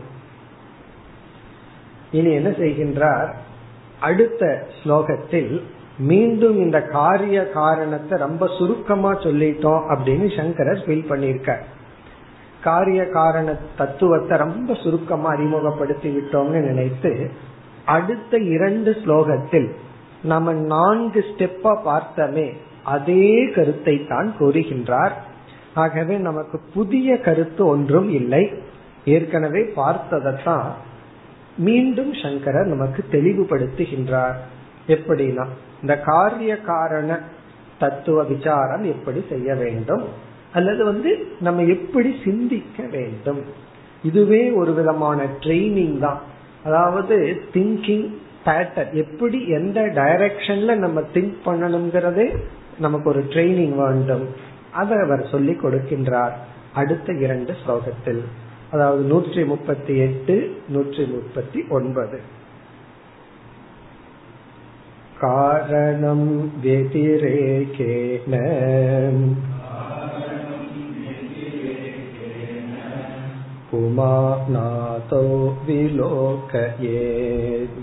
[2.11, 3.33] இனி என்ன செய்கின்றார்?
[3.99, 5.61] அடுத்த ஸ்லோகத்தில்
[5.97, 11.63] மீண்டும் இந்த காரிய காரணத்தை ரொம்ப சுருக்கமா சொல்லிட்டோம் அப்படின்னு சங்கரர் ஃபீல் பண்ணியிருக்கார்.
[12.65, 13.47] காரிய காரண
[13.79, 17.11] தத்துவத்தை ரொம்ப சுருக்கமா அறிமுகப்படுத்தி விட்டோம்னு நினைத்து
[17.95, 19.69] அடுத்த இரண்டு ஸ்லோகத்தில்
[20.23, 22.47] நம்ம நான்கு ஸ்டெப்பா பார்த்தமே
[22.93, 25.15] அதே கருத்தை தான் கூறுகின்றார்.
[25.73, 28.43] ஆகவே நமக்கு புதிய கருத்து ஒன்றும் இல்லை.
[29.05, 30.67] ஏற்கனவே பார்த்ததைத்தான்
[31.57, 34.37] மீண்டும் சங்கரர் நமக்கு தெளிவுபடுத்துகின்றார்.
[34.87, 35.45] எப்படின்னா
[35.81, 37.19] இந்த காரிய காரண
[37.79, 40.05] தத்துவ விசாரம் எப்படி செய்ய வேண்டும்?
[40.54, 43.42] அல்லது வந்து நம்ம எப்படி சிந்திக்க வேண்டும்
[44.04, 46.20] இதுவே ஒரு விதமான ட்ரைனிங் தான்
[46.64, 47.16] அதாவது
[47.52, 48.06] திங்கிங்
[48.46, 52.26] பேட்டர்ன் எப்படி எந்த டைரக்ஷன்ல நம்ம திங்க் பண்ணணுங்கிறதே
[52.78, 54.24] நமக்கு ஒரு ட்ரைனிங் வேண்டும்
[54.72, 56.34] அதை அவர் சொல்லி கொடுக்கின்றார்
[56.74, 58.22] அடுத்த இரண்டு ஸ்லோகத்தில்
[58.70, 60.34] அதாவது நூற்றி முப்பத்தி எட்டு
[60.68, 62.18] நூற்றி முப்பத்தி ஒன்பது
[65.20, 66.28] காரணம்
[66.62, 68.34] व्यतिरेकेन
[73.74, 75.22] पुमानातो
[75.66, 77.78] विलोकयेत्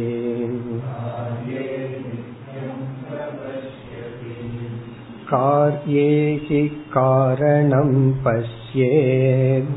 [5.32, 6.10] कार्ये
[6.44, 7.92] हि कारणं
[8.26, 9.72] पश्येत्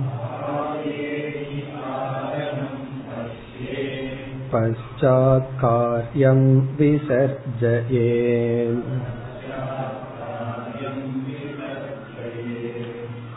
[4.52, 6.42] पश्चात् कार्यं
[6.78, 8.10] विसर्जये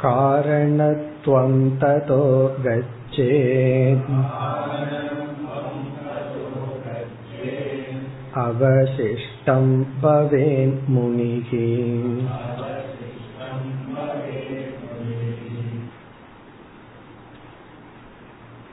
[0.03, 2.21] कारणत्वं ततो
[2.65, 4.11] गच्छेत्
[8.45, 11.51] अवशिष्टं भवेन् मुनिः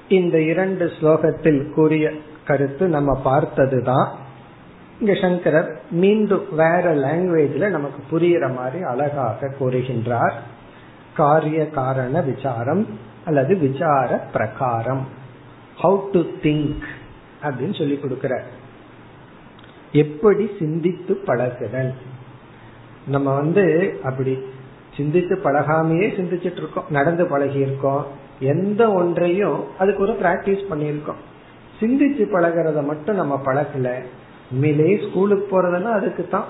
[0.09, 2.07] இந்த இரண்டு ஸ்லோகத்தில் கூறிய
[2.45, 4.09] கருத்து நம்ம பார்த்ததுதான்
[5.01, 10.37] இங்க சங்கரர் மீண்டும் வேற லாங்குவேஜ்ல நமக்கு புரியுற மாதிரி அழகாக கூறுகின்றார்
[11.15, 12.87] காரிய காரண விசாரம்
[13.25, 15.05] அல்லது விசார பிரகாரம்
[15.83, 16.85] ஹவு டு திங்க்
[17.43, 18.35] அப்படின்னு சொல்லி கொடுக்கிற
[19.92, 21.94] எப்படி சிந்தித்து பழகுதல்?
[23.08, 24.38] நம்ம வந்து அப்படி
[24.98, 28.06] சிந்தித்து பழகாமையே சிந்திச்சிட்டு இருக்கோம் நடந்து பழகி இருக்கோம்
[28.40, 31.20] எந்த ஒன்றையும் அதுக்கு ஒரு பிராக்டிஸ் பண்ணியிருக்கோம்.
[31.80, 34.02] சிந்திச்சு பழகிறத மட்டும் நம்ம பழகல
[34.52, 36.46] உண்மையிலேயே ஸ்கூலுக்கு போறதுன்னா அதுக்கு தான்.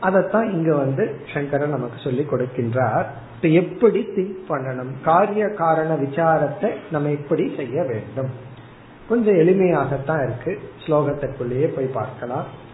[0.00, 3.06] அதைத்தான் இங்க வந்து சங்கரன் நமக்கு சொல்லி கொடுக்கின்றார்.
[3.40, 4.90] எப்படி திங்க் பண்ணணும்?
[5.04, 8.30] காரிய காரண விசாரத்தை நம்ம எப்படி செய்ய வேண்டும்?
[9.08, 10.60] கொஞ்சம் எளிமையாகத்தான் இருக்கு.
[10.86, 12.66] ஸ்லோகத்திற்குள்ளேயே போய் பார்க்கலாம்.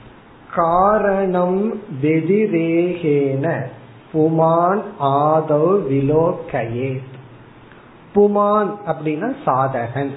[0.55, 3.67] காரணம் வெதிரேகேன.
[4.13, 7.03] புமான் ஆதோ விலோகையே
[8.15, 10.11] புமான் அப்படின்னா சாதகன்.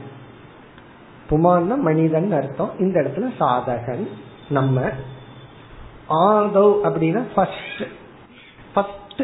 [1.29, 2.71] புமான்னா மனிதன் அர்த்தம்.
[2.79, 4.07] இந்த இடத்துல சாதகன்.
[4.49, 4.81] நம்ம
[6.09, 7.83] ஆதவ் அப்படின்னா first
[8.73, 9.23] first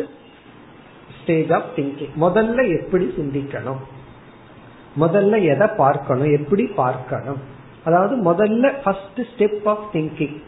[1.22, 3.82] stage of thinking முதல்ல எப்படி சிந்திக்கணும்?
[5.00, 6.32] முதல்ல எதை பார்க்கணும்?
[6.32, 7.40] எப்படி பார்க்கணும்?
[7.84, 10.42] அதாவது முதல்ல ஃபர்ஸ்ட் ஸ்டெப் ஆஃப் திங்கிங்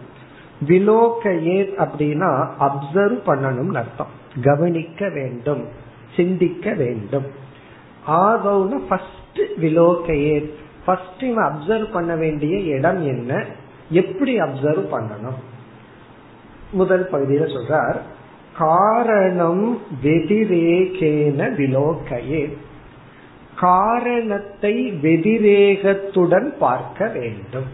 [0.68, 4.08] விலோகையே அப்படின்னா அப்சர்வ் பண்ணணும்னு அர்த்தம்.
[4.42, 5.66] கவனிக்க வேண்டும்.
[6.16, 7.26] சிந்திக்க வேண்டும்.
[8.08, 10.50] ஆதவுன ஃபர்ஸ்ட் விலோகையே
[10.86, 13.46] ஃபர்ஸ்ட் இவன் அப்சர்வ் பண்ண வேண்டிய இடம் என்ன?
[13.90, 15.40] எப்படி அப்சர்வ் பண்ணணும்?
[16.72, 17.98] முதல் பகுதியில சொல்றார்
[18.58, 22.54] காரணம் வெதிரேகேன விலோகையே
[23.60, 27.70] காரணத்தை வெதிரேகத்துடன் பார்க்க வேண்டும்.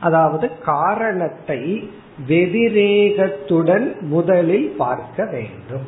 [0.00, 1.90] அதாவது காரணத்தை
[2.28, 5.86] வெதிரேகத்துடன் முதலில் பார்க்க வேண்டும்.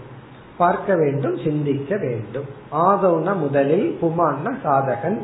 [0.57, 2.45] பார்க்க வேண்டும் சிந்திக்க வேண்டும்.
[2.73, 5.19] ஆதவுனா முதலில் புமான்னா சாதகன்.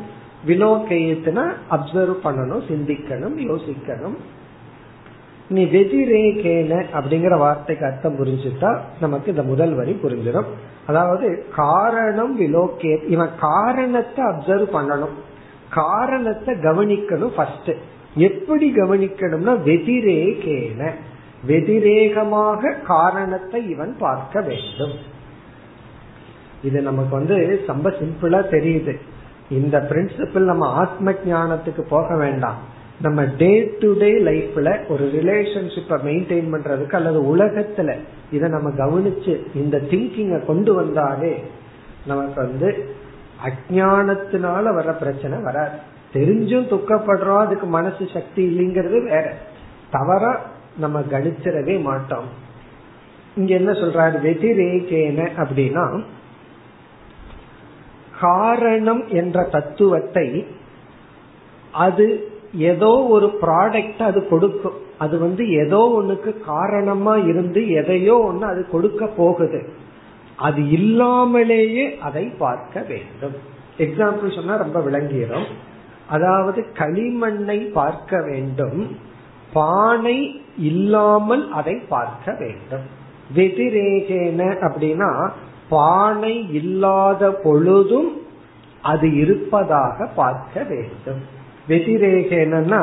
[0.47, 4.17] விலோகையத்துனா அப்சர்வ் பண்ணணும் சிந்திக்கணும் யோசிக்கணும்.
[5.49, 10.49] நீ வெதிரேகேன அப்படிங்கிற வார்த்தைக்கு அர்த்தம் புரிஞ்சுட்டா நமக்கு இந்த முதல் வரி புரிஞ்சிடும்.
[10.85, 15.15] அதாவது காரணம் விலோக்கே இவன் காரணத்தை அப்சர்வ் பண்ணணும்.
[15.69, 17.71] காரணத்தை கவனிக்கணும் ஃபர்ஸ்ட்
[18.15, 20.91] எப்படி கவனிக்கணும்னா வெதிரேகேன.
[21.47, 24.95] வெதிரேகமாக காரணத்தை இவன் பார்க்க வேண்டும்.
[26.63, 28.93] இது நமக்கு வந்து ரொம்ப சிம்பிளா தெரியுது.
[29.49, 32.59] இந்த பிரின்சிபிள் நம்ம ஆத்ம ஞானத்துக்கு போக வேண்டாம்.
[33.01, 37.99] நம்ம டே டு டே லைஃப்ல ஒரு ரிலேஷன்ஷிப்பை மெயின்டைன் பண்றதுக்கு அல்லது உலகத்துல
[38.31, 41.43] இதை நம்ம கவனிச்சு இந்த திங்கிங்கை கொண்டு வந்தாலே
[42.05, 42.95] நமக்கு வந்து
[43.45, 45.77] அஜானத்தினால வர பிரச்சனை வராது.
[46.13, 49.33] தெரிஞ்சும் துக்கப்படுறோம் அதுக்கு மனசு சக்தி இல்லைங்கிறது வேற.
[49.91, 52.25] தவறா நம்ம கணிச்சிடவே மாட்டோம்.
[53.35, 54.21] இங்க என்ன சொல்றாரு?
[54.21, 56.03] வெதிரேகேன அப்படின்னா
[58.19, 60.47] காரணம் என்ற தத்துவத்தை
[61.71, 64.73] அது ஏதோ ஒரு ப்ராடக்ட் அது கொடுக்கும்.
[64.97, 69.69] அது வந்து ஏதோ ஒண்ணுக்கு காரணமா இருந்து எதையோ ஒண்ணு அது கொடுக்க போகுது.
[70.35, 73.35] அது இல்லாமலேயே அதை பார்க்க வேண்டும்.
[73.77, 75.45] எக்ஸாம்பிள் சொன்னா ரொம்ப விளங்கிடும்
[76.07, 78.97] அதாவது களிமண்ணை பார்க்க வேண்டும்.
[79.53, 82.81] பானை இல்லாமல் அதை பார்க்க வேண்டும்.
[83.35, 85.31] வெதிரேகேன அப்படின்னா
[85.69, 88.21] பானை இல்லாத பொழுதும்
[88.81, 91.37] அது இருப்பதாக பார்க்க வேண்டும்.
[91.69, 92.81] வெதிரேகனா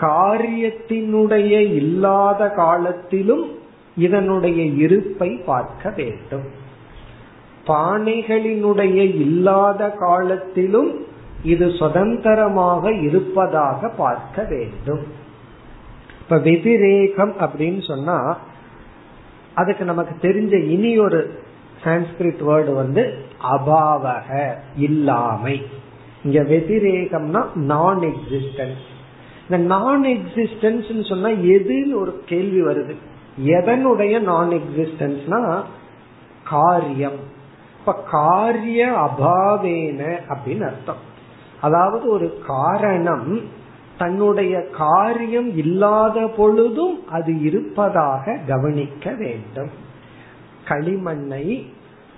[0.00, 3.44] காரியத்தினுடைய இல்லாத காலத்திலும்
[3.96, 6.46] இதனுடைய இருப்பை பார்க்க வேண்டும்.
[7.66, 10.90] பானைகளினுடைய இல்லாத காலத்திலும்
[11.42, 15.02] இது சுதந்திரமாக இருப்பதாக பார்க்க வேண்டும்.
[16.20, 18.38] இப்ப வெதிரேகம் அப்படின்னு சொன்னா
[19.54, 21.20] அதுக்கு நமக்கு தெரிஞ்ச இனி ஒரு
[21.84, 23.02] சான்ஸ்கிரிட் வேர்டு வந்து
[23.42, 24.28] அபாவக
[24.76, 25.56] இல்லாமை.
[26.26, 28.84] இங்க வெதிரேகம்னா நான் எக்ஸிஸ்டன்ஸ்
[29.50, 32.94] இந்த நான் எக்ஸிஸ்டன்ஸ் சொன்னா எதுன்னு ஒரு கேள்வி வருது?
[33.44, 35.62] எதனுடைய நான் எக்ஸிஸ்டன்ஸ்னா
[36.44, 37.18] காரியம்.
[37.78, 41.02] இப்ப காரிய அபாவேன அப்படின்னு அர்த்தம்.
[41.60, 43.40] அதாவது ஒரு காரணம்
[43.98, 49.70] தன்னுடைய காரியம் இல்லாத பொழுதும் அது இருப்பதாக கவனிக்க வேண்டும்.
[50.64, 51.66] களிமண்ணை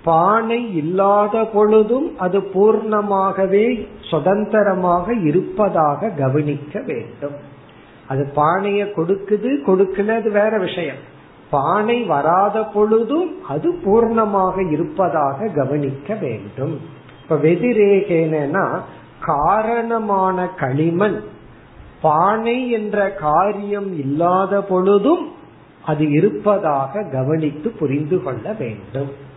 [0.03, 7.35] பானை இல்லாத பொழுதும் அது பூர்ணமாகவே சுதந்திரமாக இருப்பதாக கவனிக்க வேண்டும்.
[8.07, 11.01] அது பானைய கொடுக்குது கொடுக்கல அது வேற விஷயம்.
[11.49, 16.79] பானை வராத பொழுதும் அது பூர்ணமாக இருப்பதாக கவனிக்க வேண்டும்.
[17.21, 18.79] இப்ப வெதிரேகேனா
[19.19, 21.19] காரணமான களிமண்
[22.01, 25.31] பானை என்ற காரியம் இல்லாத பொழுதும்
[25.85, 29.27] அது இருப்பதாக கவனித்து புரிந்து கொள்ள வேண்டும்.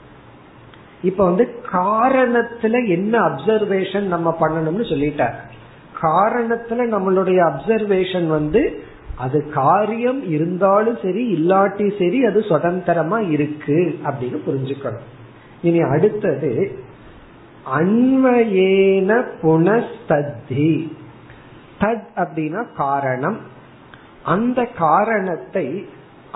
[1.02, 5.34] இப்ப வந்து காரணத்துல என்ன அப்சர்வேஷன் நம்ம பண்ணணும்னு சொல்லிட்டார்.
[6.02, 8.82] காரணத்துல நம்மளுடைய அப்சர்வேஷன் வந்து
[9.16, 15.06] அது காரியம் இருந்தாலும் சரி இல்லாட்டி சரி அது சுதந்திரமா இருக்கு அப்படின்னு புரிஞ்சுக்கணும்.
[15.62, 16.78] இனி அடுத்தது
[17.78, 20.92] அன்வயேன புனஸ்தத்தி.
[21.80, 23.38] தத் அப்படின்னா காரணம்.
[24.24, 25.86] அந்த காரணத்தை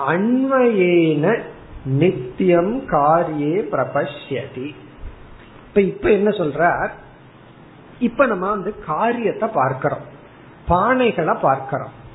[0.07, 1.39] அன்வயேன
[1.87, 4.75] நித்தியம் காரியே பிரபஷ்யதி.
[5.67, 6.89] இப்ப இப்ப என்ன சொல்ற
[7.99, 10.01] இப்ப நம்ம வந்து காரியத்தை பார்க்கிறோம்.
[10.69, 12.05] பானைகளை பார்க்கிறோம்.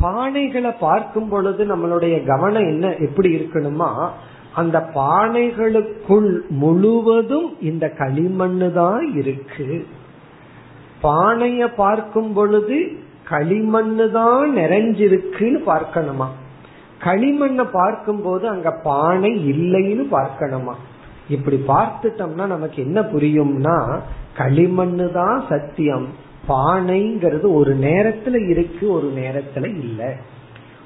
[0.00, 4.10] பானைகளை பார்க்கும் பொழுது நம்மளுடைய கவனம் என்ன எப்படி இருக்கணுமா?
[4.54, 9.86] அந்த பானைகளுக்குள் முழுவதும் இந்த களிமண்ணு தான் இருக்கு.
[11.02, 12.98] பானைய பார்க்கும் பொழுது
[13.28, 16.28] களிமண்ணு தான் நிறைஞ்சிருக்குன்னு பார்க்கணுமா?
[17.00, 20.74] களிமண்ணை பார்க்கும் போது அங்க பானை இல்லைன்னு பார்க்கணுமா?
[21.28, 23.98] இப்படி பார்த்துட்டோம்னா நமக்கு என்ன புரியும்னா
[24.36, 26.06] களிமண்ணு தான் சத்தியம்.
[26.48, 30.14] பானைங்கிறது ஒரு நேரத்துல இருக்கு ஒரு நேரத்துல இல்ல.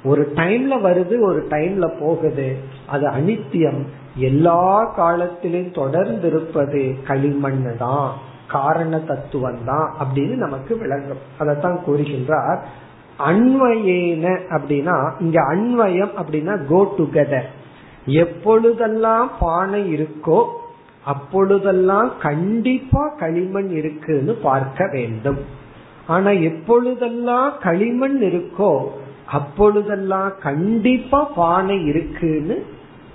[0.04, 2.56] ஒரு டைம்ல வருது ஒரு டைம்ல போகுது.
[2.86, 3.86] அது அனித்தியம்.
[4.16, 8.12] எல்லா காலத்திலும் தொடர்ந்து இருப்பது களிமண்ணு தான்.
[8.48, 11.18] காரண தத்துவம் தான் அப்படின்னு நமக்கு விளங்கும்.
[11.38, 12.58] அதைத்தான் கூறுகின்றார்.
[13.28, 14.24] அன்வயேன
[14.56, 17.48] அப்படின்னா இங்க அன்வயம் அப்படின்னா கோ டுகெதர்
[18.22, 20.40] எப்பொழுதெல்லாம் பானை இருக்கோ
[21.12, 25.40] அப்பொழுதெல்லாம் கண்டிப்பா களிமண் இருக்குன்னு பார்க்க வேண்டும்.
[26.06, 28.72] ஆனா எப்பொழுதெல்லாம் களிமண் இருக்கோ
[29.38, 32.56] அப்பொழுதெல்லாம் கண்டிப்பா பானை இருக்குன்னு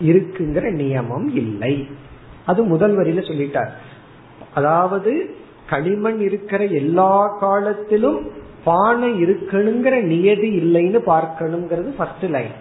[0.09, 1.73] இருக்குங்கிற நியமம் இல்லை.
[2.45, 3.71] அது முதல் வரியில சொல்லிட்டார்.
[4.53, 5.13] அதாவது
[5.69, 8.19] களிமண் இருக்கிற எல்லா காலத்திலும்
[8.67, 12.55] பானை இருக்கணுங்கிற நியதி இல்லைன்னு பார்க்கணுங்கிறது ஃபர்ஸ்ட் லைன்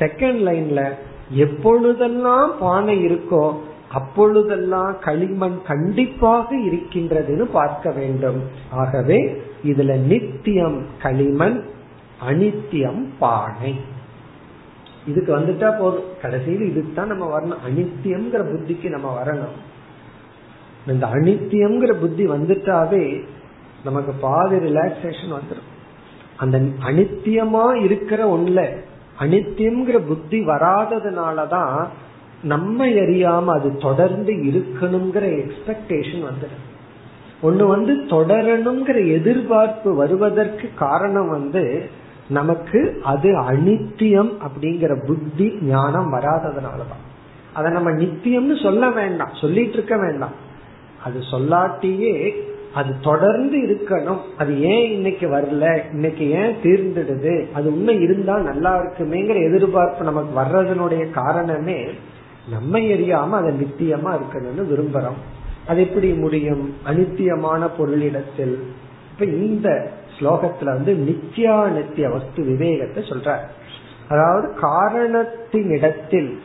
[0.00, 0.82] செகண்ட் லைன்ல
[1.44, 3.44] எப்பொழுதெல்லாம் பானை இருக்கோ
[3.98, 8.38] அப்பொழுதெல்லாம் களிமண் கண்டிப்பாக இருக்கின்றதுன்னு பார்க்க வேண்டும்.
[8.70, 9.18] ஆகவே
[9.64, 11.58] இதுல நித்தியம் களிமண்
[12.28, 13.72] அனித்தியம் பானை.
[15.06, 16.10] இதுக்கு வந்துட்டா போதும்.
[16.22, 17.62] கடைசியில் இதுக்கு தான் நம்ம வரணும்.
[17.68, 19.56] அனித்தியம்ங்கிற புத்திக்கு நம்ம வரணும்.
[20.86, 23.04] இந்த அனித்தியம்ங்கிற புத்தி வந்துட்டாவே
[23.84, 25.68] நமக்கு பாதி ரிலாக்ஸேஷன் வந்துடும்
[26.36, 28.76] அந்த அனித்தியமா இருக்கிற ஒண்ணுல
[29.20, 31.86] அனித்தியம்ங்கிற புத்தி வராததுனாலதான்
[32.42, 36.62] நம்ம எரியாம அது தொடர்ந்து இருக்கணுங்கிற எக்ஸ்பெக்டேஷன் வந்துடும்
[37.42, 41.90] ஒண்ணு வந்து தொடரணுங்கிற எதிர்பார்ப்பு வருவதற்கு காரணம் வந்து
[42.28, 47.02] நமக்கு அது அனித்தியம் அப்படிங்கிற புத்தி ஞானம் வராததுனாலதான்.
[47.52, 50.32] அதை நம்ம நித்தியம்னு சொல்ல வேண்டாம் சொல்லிட்டு இருக்க வேண்டாம்.
[51.04, 52.34] அது சொல்லாட்டியே
[52.74, 54.20] அது தொடர்ந்து இருக்கணும்.
[54.38, 55.82] அது ஏன் இன்னைக்கு வரல?
[55.92, 57.52] இன்னைக்கு ஏன் தீர்ந்துடுது?
[57.52, 61.86] அது உண்மை இருந்தா நல்லா இருக்குமேங்கிற எதிர்பார்ப்பு நமக்கு வர்றதனுடைய காரணமே
[62.50, 65.20] நம்ம எரியாம அதை நித்தியமா இருக்கணும்னு விரும்புறோம்.
[65.66, 66.74] அது எப்படி முடியும்?
[66.86, 68.58] அனித்தியமான பொருளிடத்தில்.
[69.12, 73.36] இப்ப இந்த ஸ்லோகத்துல வந்து நித்யா நித்திய வஸ்து விவேகத்தை சொல்ற
[74.08, 76.38] அதாவது காரணத்தின் இடத்தில்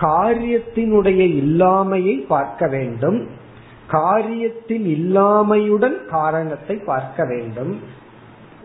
[0.00, 3.38] காரியத்தினுடைய இல்லாமையை பார்க்க வேண்டும்.
[3.90, 7.72] காரியத்தின் இல்லாமையுடன் காரணத்தை பார்க்க வேண்டும்.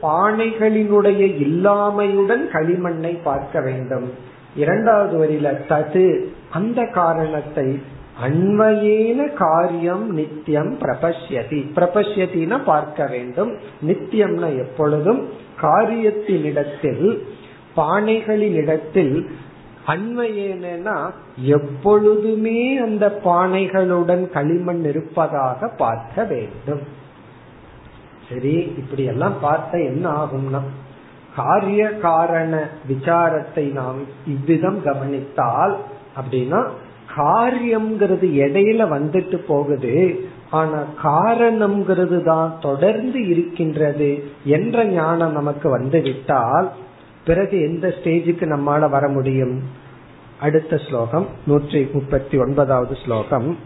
[0.02, 4.08] பானைகளினுடைய இல்லாமையுடன் களிமண்ணை பார்க்க வேண்டும்.
[4.56, 6.06] இரண்டாவது வரியில தது
[6.52, 7.80] அந்த காரணத்தை
[8.24, 11.62] அன்வயேன காரியம் நித்தியம் பிரபஷ்யதி.
[11.76, 13.52] பிரபஷ்யத்தின பார்க்க வேண்டும்.
[13.88, 15.22] நித்தியம்னா எப்பொழுதும்
[15.62, 17.08] காரியத்தினிடத்தில்
[17.78, 19.30] பானைகளின் இடத்தில்
[19.88, 20.96] அன்மையேனா
[21.58, 26.84] எப்பொழுதுமே அந்த பானைகளுடன் களிமண் இருப்பதாக பார்க்க வேண்டும்.
[28.30, 30.62] சரி இப்படி எல்லாம் பார்த்த என்ன ஆகும்னா
[31.36, 32.54] காரிய காரண
[32.88, 35.76] விசாரத்தை நாம் இவ்விதம் கவனித்தால்
[36.18, 36.62] அப்படின்னா
[37.16, 39.96] காரியம்ங்கிறது இடையில வந்துட்டு போகுது.
[40.52, 44.10] ஆனா காரணம்ங்கிறது தான் தொடர்ந்து இருக்கின்றது
[44.58, 46.68] என்ற ஞானம் நமக்கு வந்து விட்டால்
[47.26, 49.64] பிறகு எந்த ஸ்டேஜுக்கு நம்மால வர முடியும்?
[50.40, 53.58] அடுத்த ஸ்லோகம் நூற்றி முப்பத்தி ஒன்பதாவது ஸ்லோகம்.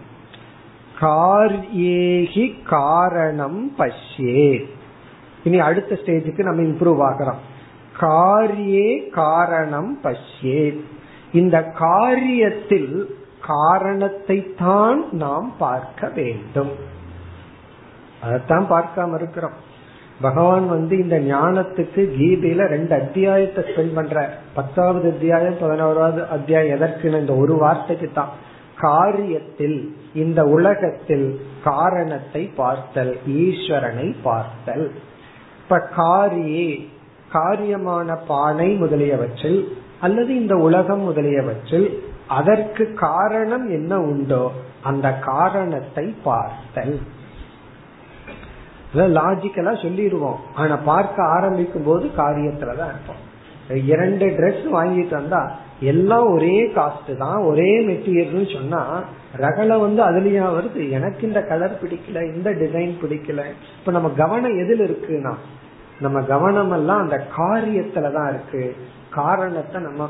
[1.01, 4.65] கார்யேகி காரணம் பஷ்யே.
[5.43, 7.41] இனி அடுத்த ஸ்டேஜுக்கு நம்ம இம்ப்ரூவ் ஆகிறோம்
[7.99, 10.79] காரியே காரணம் பஷ்யே.
[11.33, 13.05] இந்த காரியத்தில்
[13.47, 16.71] காரணத்தை தான் நாம் பார்க்க வேண்டும்.
[18.21, 19.67] அதைத்தான் பார்க்காம இருக்கிறோம்.
[20.21, 27.35] பகவான் வந்து இந்த ஞானத்துக்கு கீதையில ரெண்டு அத்தியாயத்தை ஸ்பெண்ட் பண்ற பத்தாவது அத்தியாயம் பதினோராவது அத்தியாயம் எதற்குன்னு இந்த
[27.35, 28.29] ஒரு வார்த்தைக்கு தான்.
[28.81, 34.91] காரியத்தில் இந்த உலகத்தில் காரணத்தை பார்த்தல் ஈஸ்வரனை பார்த்தல்.
[35.61, 36.87] இப்ப காரியே
[37.33, 44.51] காரியமான பானை முதலியவற்றில் அல்லது இந்த உலகம் முதலியவற்றில் அதற்கு காரணம் என்ன உண்டோ
[44.83, 46.99] அந்த காரணத்தை பார்த்தல்.
[48.95, 50.39] லாஜிக்கலா சொல்லிடுவோம்.
[50.55, 53.27] ஆனா பார்க்க ஆரம்பிக்கும் போது காரியத்துலதான் இருப்போம்
[53.85, 59.03] இரண்டு ட்ரெஸ் வாங்கிட்டு வந்தா எல்லாம் ஒரே காஸ்ட் தான் ஒரே மெட்டீரியல் சொன்னா
[59.37, 60.89] ரகலை வந்து அதுலயா வருது?
[60.89, 63.41] எனக்கு இந்த கலர் பிடிக்கல இந்த டிசைன் பிடிக்கல.
[63.79, 65.33] இப்ப நம்ம கவனம் எதுல இருக்குன்னா
[65.99, 68.75] நம்ம கவனம் எல்லாம் அந்த காரியத்துலதான் இருக்கு.
[69.09, 70.09] காரணத்தை நம்ம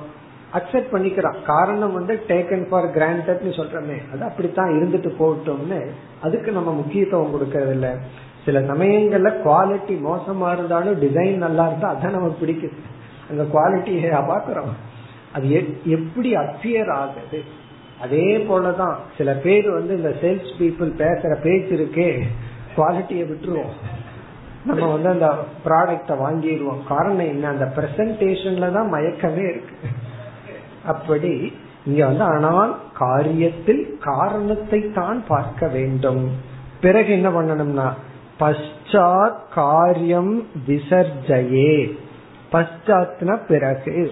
[0.53, 1.43] அக்செப்ட் பண்ணிக்கிறோம்.
[1.45, 5.86] காரணம் வந்து டேக்கன் ஃபார் கிராண்டட்னு சொல்றமே அது அப்படித்தான் இருந்துட்டு போட்டோம்னு
[6.21, 7.89] அதுக்கு நம்ம முக்கியத்துவம் கொடுக்கறது இல்லை
[8.45, 12.77] சில சமயங்கள்ல குவாலிட்டி மோசமா இருந்தாலும் டிசைன் நல்லா இருந்தா அதான் நமக்கு பிடிக்குது
[13.31, 14.71] அந்த குவாலிட்டியை பாக்குறோம்
[15.33, 15.47] அது
[15.85, 17.39] எப்படி அப்பியர் ஆகுது?
[18.01, 22.07] அதே போலதான் சில பேர் வந்து இந்த சேல்ஸ் பீப்புள் பேசுற பேச்சு இருக்கே
[22.77, 23.73] குவாலிட்டியை விட்டுருவோம்.
[24.65, 25.27] நம்ம வந்து அந்த
[25.65, 26.81] ப்ராடக்ட வாங்கிடுவோம்.
[26.87, 27.47] காரணம் என்ன?
[27.47, 29.75] அந்த பிரசன்டேஷன்ல தான் மயக்கமே இருக்கு.
[30.85, 31.53] அப்படி
[31.85, 36.23] இங்க வந்து ஆனால் காரியத்தில் காரணத்தை தான் பார்க்க வேண்டும்.
[36.81, 37.87] பிறகு என்ன பண்ணணும்னா
[38.39, 41.97] பஷாத் காரியம் விசர்ஜயே.
[42.51, 44.11] பஷாத்னா பிறகு.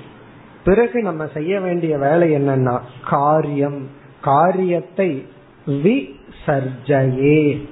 [0.63, 3.87] பிறகு நம்ம செய்ய வேண்டிய வேலை என்னன்னா காரியம்.
[4.21, 5.25] காரியத்தை
[5.67, 7.67] விசர்ஜயே.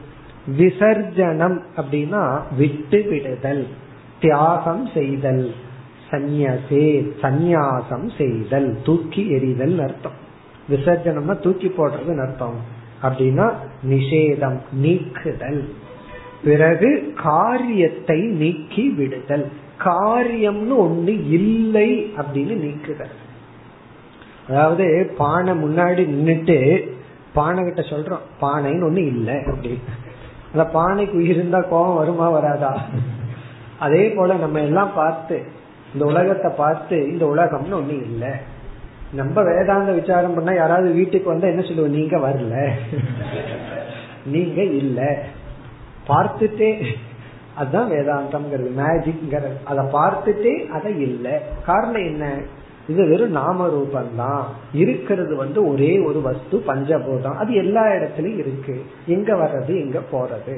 [0.58, 3.68] விசர்ஜனம் அப்படின்னா விட்டு விடுதல்
[4.20, 5.54] தியாகம் செய்தல்.
[6.12, 8.78] சந்நியசே சந்நியாசம் செய்தல்.
[8.86, 10.24] தூக்கி எறிதல் அர்த்தம்.
[10.70, 12.56] விசர்ஜனம்னா தூக்கி போடுறதுன்னு அர்த்தம்.
[13.04, 13.54] அப்படின்னா
[13.90, 15.74] நிஷேதம் நீக்குதல்.
[16.46, 19.52] பிறகு காரியத்தை நீக்கி விடுதல்.
[19.84, 23.14] காரியம்னு ஒண்ணு இல்லை அப்படின்னு நீக்குதல்.
[24.50, 26.90] அதாவது பானை முன்னாடி நின்றுட்டு
[27.34, 29.80] பானை கிட்ட சொல்றோம் பானைன்னு ஒண்ணு இல்லை அப்படின்னு.
[30.54, 32.82] அந்த பானைக்கு உயிர் இருந்தா கோபம் வருமா வராதா?
[33.80, 35.44] அதே போல நம்ம எல்லாம் பார்த்து
[35.94, 38.30] இந்த உலகத்தை பார்த்து இந்த உலகம்னு ஒண்ணு இல்லை.
[39.12, 42.70] நம்ம வேதாந்த விசாரம் பண்ணா யாராவது வீட்டுக்கு வந்தா என்ன சொல்லுவோம் நீங்க வரல.
[44.26, 45.34] நீங்க இல்லை.
[46.08, 46.86] பார்த்துட்டே
[47.56, 51.32] அதுதான் வேதாந்தம்ங்கிறது மேஜிக்ங்கிறது அதை பார்த்துட்டே அதை இல்லை.
[51.66, 52.40] காரணம் என்ன?
[52.88, 54.44] இது வெறும் நாம ரூபந்தான்
[54.74, 57.36] இருக்கிறது வந்து ஒரே ஒரு வஸ்து பஞ்சபூதம்.
[57.36, 58.86] அது எல்லா இடத்துலயும் இருக்கு.
[59.06, 60.58] எங்க வர்றது எங்க போறது?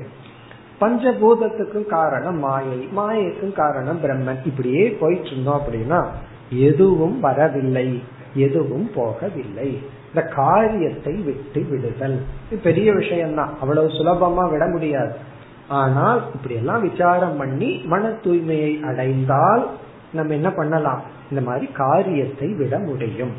[0.81, 2.89] பஞ்சபூதத்துக்கும் காரணம் மாயை.
[2.97, 4.45] மாயைக்கும் காரணம் பிரம்மன்.
[4.45, 6.05] இப்படியே போயிட்டு இருந்தோம் அப்படின்னா
[6.49, 8.03] எதுவும் வரவில்லை.
[8.35, 9.77] எதுவும் போகவில்லை.
[10.07, 12.21] இந்த காரியத்தை விட்டு விடுதல்.
[12.63, 13.57] பெரிய விஷயம்தான்.
[13.61, 15.35] அவ்வளவு சுலபமா விட முடியாது.
[15.67, 19.67] ஆனால் இப்படி எல்லாம் விசாரம் பண்ணி மன தூய்மையை அடைந்தால்
[20.13, 21.01] நம்ம என்ன பண்ணலாம்?
[21.29, 23.31] இந்த மாதிரி காரியத்தை விட முடியும்.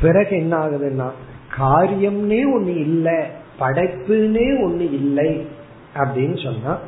[0.00, 1.08] பிறகு என்ன ஆகுதுன்னா
[1.58, 3.18] காரியம்னே ஒண்ணு இல்லை
[3.58, 5.46] படைப்புனே ஒண்ணு இல்லை
[5.94, 6.78] அப்படின்னு சொன்னா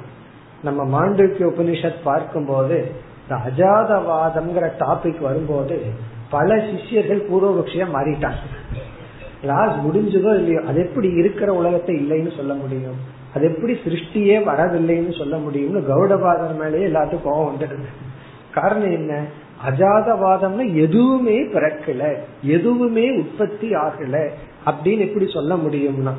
[0.63, 5.93] நம்ம மாண்டவிக்கு உபனிஷத் பார்க்கும்போது இந்த அஜாதவாதம்ங்கிற டாபிக் வரும்போது
[6.31, 8.41] பல சிஷியர்கள் பூர்வபக்ஷியா மாறிட்டாங்க.
[9.41, 13.15] கிளாஸ் முடிஞ்சதோ இல்லையோ அது எப்படி இருக்கிற உலகத்தை இல்லைன்னு சொல்ல முடியும்?
[13.37, 17.91] அது எப்படி சிருஷ்டியே வரவில்லைன்னு சொல்ல முடியும்னு கௌடபாதர் மேலேயே எல்லாத்துக்கும் கோபம் வந்துடுது
[18.55, 19.15] காரணம் என்ன?
[19.69, 22.03] அஜாதவாதம்னா எதுவுமே பிறக்கல
[22.43, 24.17] எதுவுமே உற்பத்தி ஆகல
[24.67, 26.15] அப்படின்னு எப்படி சொல்ல முடியும்னா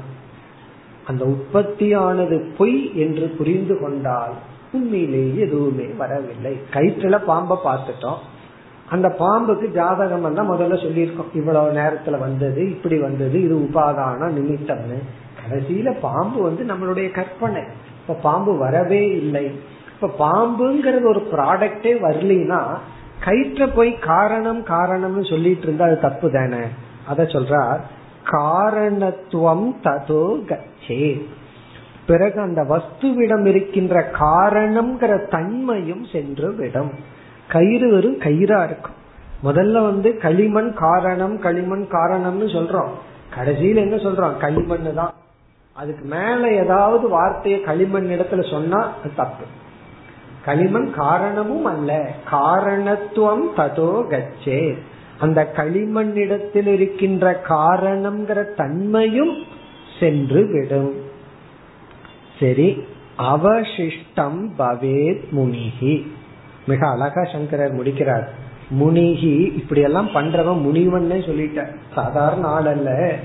[1.06, 4.34] அந்த உற்பத்தியானது பொய் என்று புரிந்து கொண்டால்
[4.72, 6.60] உண்மையிலேயே எதுவுமே வரவில்லை.
[6.74, 8.18] கயிற்றுல பாம்பை பார்த்துட்டோம்.
[8.90, 11.32] அந்த பாம்புக்கு ஜாதகம் தான் முதல்ல சொல்லியிருக்கோம்.
[11.34, 15.00] இவ்வளவு நேரத்துல வந்தது இப்படி வந்தது இது உபாதான நிமித்தம்னு.
[15.50, 17.62] கடைசியில பாம்பு வந்து நம்மளுடைய கற்பனை.
[18.02, 19.60] இப்ப பாம்பு வரவே இல்லை.
[20.02, 22.64] இப்ப பாம்புங்கிறது ஒரு ப்ராடக்டே வரலினா
[23.26, 26.60] கயிற்ற போய் காரணம் காரணம்னு சொல்லிட்டு இருந்தா அது தப்பு தானே?
[27.08, 27.80] அத சொல்றார்
[28.24, 31.28] காரணத்துவம் ததோ கச்சே.
[32.08, 36.92] பிறகு அந்த வஸ்துவிடம் இருக்கின்ற காரணம்ங்கிற தன்மையும் சென்று விடும்.
[37.48, 38.96] கயிறு வெறும் கயிறா இருக்கும்.
[39.44, 42.90] முதல்ல வந்து களிமண் காரணம் களிமண் காரணம்னு சொல்றோம்.
[43.36, 44.38] கடைசியில் என்ன சொல்றோம்?
[44.38, 45.14] களிமண் தான்.
[45.78, 49.44] அதுக்கு மேல ஏதாவது வார்த்தையை களிமண் இடத்துல சொன்னா தப்பு.
[50.46, 52.12] களிமண் காரணமும் அல்ல.
[52.32, 54.78] காரணத்துவம் ததோ கச்சே.
[55.20, 59.44] அந்த களிமண்ணிடத்தில் இருக்கின்ற காரணம்ங்கிற தன்மையும்
[60.00, 60.94] சென்று விடும்.
[62.40, 62.84] சரி
[63.18, 66.12] அவசிஷ்டம் பவேத் முனிகி
[66.68, 68.30] மிக அழகா சங்கரர் முடிக்கிறார்.
[68.70, 73.16] முனிகி இப்படி எல்லாம் பண்றவன் முனிவன் சொல்லிட்ட சாதாரண ஆள் அல்ல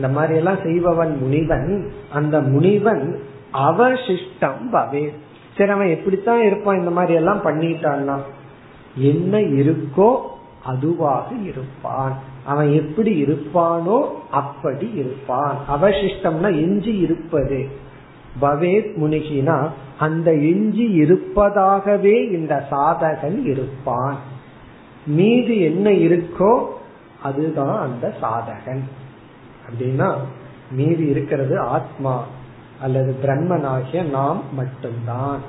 [0.00, 3.18] இந்த மாதிரி எல்லாம் செய்பவன் முனிவன் அந்த முனிவன்
[3.52, 5.08] அவசிஷ்டம் பவே.
[5.56, 8.16] சரி அவன் எப்படித்தான் இருப்பான் இந்த மாதிரி எல்லாம் பண்ணிட்டான்னா?
[8.96, 10.16] என்ன இருக்கோ
[10.64, 12.18] அதுவாக இருப்பான்.
[12.44, 15.56] அவன் எப்படி இருப்பானோ அப்படி இருப்பான்.
[15.70, 17.68] அவசிஷ்டம்னா எஞ்சி இருப்பது.
[18.42, 24.16] பவேத் முனிகினா அந்த எஞ்சி இருப்பதாகவே இந்த சாதகன் இருப்பான்.
[25.06, 26.64] மீது என்ன இருக்கோ
[27.22, 28.82] அதுதான் அந்த சாதகன்.
[29.70, 30.10] அப்படின்னா
[30.70, 32.24] மீதி இருக்கிறது ஆத்மா
[32.80, 35.40] அல்லது பிரம்மனாகிய நாம் மட்டும்தான்.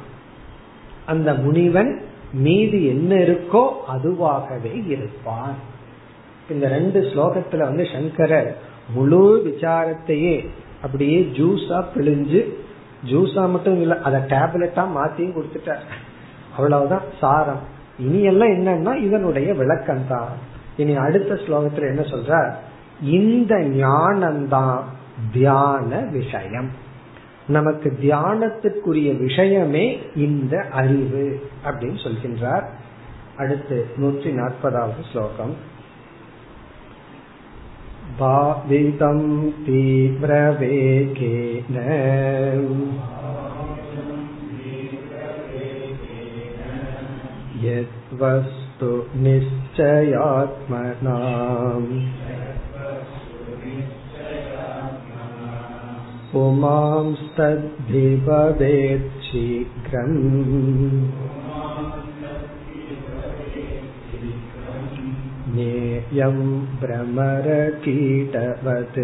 [1.06, 2.02] அந்த முனிவன்
[2.34, 5.54] மீதி என்ன இருக்கோ அதுவாகவே இருப்பான்.
[6.50, 8.58] இந்த ரெண்டு ஸ்லோகத்துல வந்து சங்கரர்
[8.94, 10.48] முழு விசாரத்தையே
[10.82, 12.42] அப்படியே ஜூஸா பிழிஞ்சு
[13.06, 15.86] ஜூஸா மட்டும் இல்ல அத டேப்லெட்டா மாத்தியும் கொடுத்துட்டார்.
[16.56, 17.62] அவ்வளவுதான் சாரம்.
[18.00, 20.30] இனி எல்லாம் என்னன்னா இதனுடைய விளக்கம் தான்
[20.78, 22.56] இனி அடுத்த ஸ்லோகத்துல என்ன சொல்ற
[23.11, 24.83] இந்த ஞானம்தான்
[25.33, 26.71] தியான விஷயம்
[27.47, 32.65] நமக்கு தியானத்திற்குரிய விஷயமே இந்த அறிவு அப்படின்னு சொல்கின்றார்
[33.37, 35.75] அடுத்து நூற்றி நாற்பதாவது ஸ்லோகம்
[38.19, 39.19] भावितं
[39.67, 41.77] तीव्रवेगेन
[47.63, 50.17] यद्वस्तु निश्चयात्मनाम्
[56.33, 60.17] पुमांस्तद्भिभवेत् शीघ्रम्
[65.49, 66.39] ज्ञेयं
[66.81, 69.01] भ्रमरकीटवत्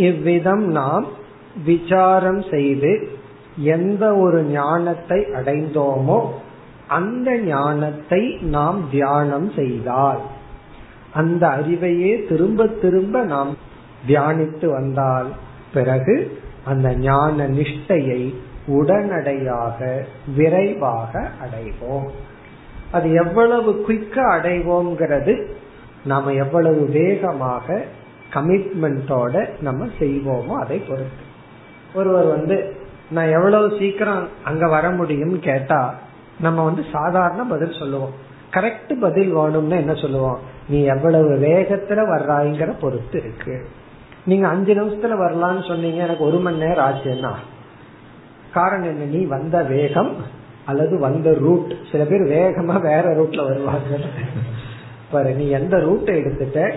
[0.00, 1.06] இவ்விதம் நாம்
[1.64, 3.18] விசாரம் செய்து
[3.74, 6.18] எந்த ஒரு ஞானத்தை அடைந்தோமோ
[6.87, 10.19] அந்த ஞானத்தை நாம் தியானம் செய்தால்
[11.13, 13.55] அந்த அறிவையே திரும்ப திரும்ப நாம்
[14.07, 15.27] தியானித்து வந்தால்
[15.73, 18.35] பிறகு அந்த ஞான நிஷ்டையை
[18.67, 20.05] உடனடியாக
[20.35, 22.09] விரைவாக அடைவோம்.
[22.91, 25.45] அது எவ்வளவு குயிக்கா அடைவோங்கிறது
[26.05, 27.81] நாம எவ்வளவு வேகமாக
[28.33, 31.23] கமிட்மெண்டோட நம்ம செய்வோமோ அதை பொறுத்து.
[31.93, 32.75] ஒருவர் வந்து
[33.09, 35.95] நான் எவ்வளவு சீக்கிரம் அங்க வர முடியும்னு கேட்டா
[36.39, 38.13] நம்ம வந்து சாதாரண பதில் சொல்லுவோம்.
[38.51, 40.39] கரெக்ட் பதில் வேணும்னு என்ன சொல்லுவோம்?
[40.69, 43.67] நீ எவ்வளவு வேகத்துல வர்றாய்ங்கிற பொறுத்து இருக்கு.
[44.25, 47.31] நீங்க அஞ்சு நிமிஷத்துல வரலாம்னு சொன்னீங்க எனக்கு ஒரு மணி நேரம் ஆச்சுன்னா
[48.53, 49.03] காரணம் என்ன?
[49.03, 50.15] நீ வந்த வேகம்
[50.65, 53.97] அல்லது வந்த ரூட் சில பேர் வேகமா வேற ரூட்ல வருவாங்க.
[55.11, 56.75] பாரு நீ எந்த ரூட்டை எடுத்துட்ட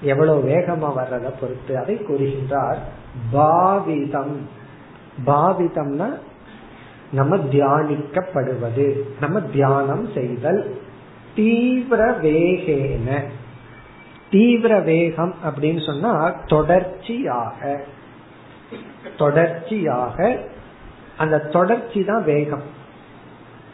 [0.00, 1.78] எவ்வளவு வேகமா வர்றத பொறுத்து.
[1.78, 2.76] அதை கூறுகின்றார்
[3.32, 4.34] பாவிதம்.
[5.26, 6.18] பாவிதம்னா
[7.12, 9.00] நம்ம தியானிக்கப்படுவது.
[9.20, 10.80] நம்ம தியானம் செய்தல்.
[11.34, 13.22] தீவிர வேகேன.
[14.30, 17.84] தீவிர வேகம் அப்படின்னு சொன்னா தொடர்ச்சியாக.
[19.18, 20.38] தொடர்ச்சியாக.
[21.16, 22.62] அந்த தொடர்ச்சி தான் வேகம்.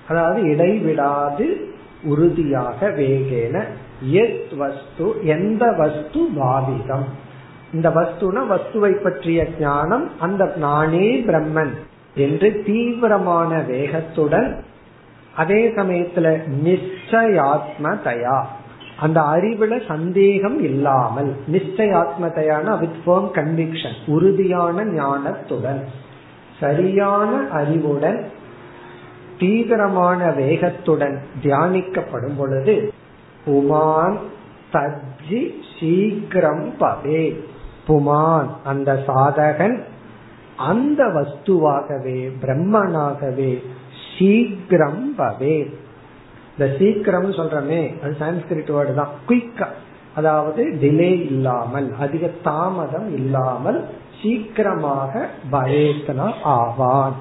[0.09, 3.65] அதாவது இடைவிடாது உறுதியாக வேகேன.
[4.01, 7.05] எத் வஸ்து எந்த வஸ்து பாவிதம்.
[7.73, 10.21] இந்த வஸ்துனா வஸ்துவை பற்றிய ஞானம்.
[10.21, 11.73] அந்த நானே பிரம்மன்.
[12.15, 14.57] என்று தீவிரமான வேகத்துடன்
[15.37, 16.27] அதே சமயத்துல
[16.65, 18.45] நிச்சயாத்ம தயா
[19.01, 25.81] அந்த அறிவுல சந்தேகம் இல்லாமல் நிச்சயாத்மதையான வித் ஃபேர்ம் கன்விக்ஷன் உறுதியான ஞானத்துடன்
[26.61, 28.31] சரியான அறிவுடன்
[29.39, 32.93] தீவிரமான வேகத்துடன் தியானிக்கப்படும் பொழுது
[33.47, 34.19] புமான்
[34.73, 37.37] தஜ்ஜி சீக்கிரம் பவே.
[37.89, 39.83] புமான் அந்த சாதகன்
[40.57, 43.63] அந்த வஸ்துவாகவே பிரம்மனாகவே
[44.19, 45.75] சீக்கிரம் பவே.
[46.59, 49.09] இந்த சீக்கிரம் சொல்றமே அது சான்ஸ்கிரிட் வேர்டு தான்.
[49.29, 49.67] குயிக்கா
[50.15, 53.85] அதாவது டிலே இல்லாமல் அதிக தாமதம் இல்லாமல்
[54.23, 57.13] சீக்கிரமாக பயத்தனா ஆவான்.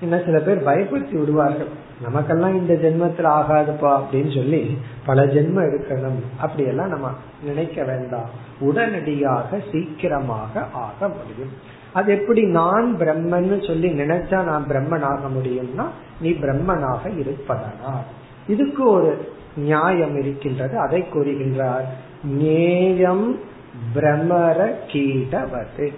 [0.00, 1.68] என்ன சில பேர் பயப்படுத்தி விடுவார்கள்.
[2.04, 6.22] நமக்கெல்லாம் இந்த ஜென்மத்தில் ஆகாதுப்பா அப்படின்னு சொல்லி பல ஜென்மம் எடுக்கணும்.
[6.36, 7.10] அப்படியெல்லாம் நம்ம
[7.42, 8.28] நினைக்க வேண்டாம்.
[8.60, 11.72] உடனடியாக சீக்கிரமாக ஆக முடியும்.
[11.92, 15.84] அது எப்படி நான் பிரம்மன்னு சொல்லி நினைச்சா நான் பிரம்மன் ஆக முடியும்னா
[16.20, 17.94] நீ பிரம்மனாக இருப்பதனா?
[18.46, 20.78] இதுக்கு ஒரு நியாயம் இருக்கின்றது.
[20.78, 21.84] அதை கூறுகின்றார்.
[22.24, 23.38] நேயம்
[23.94, 25.92] பிரமர கீடவது.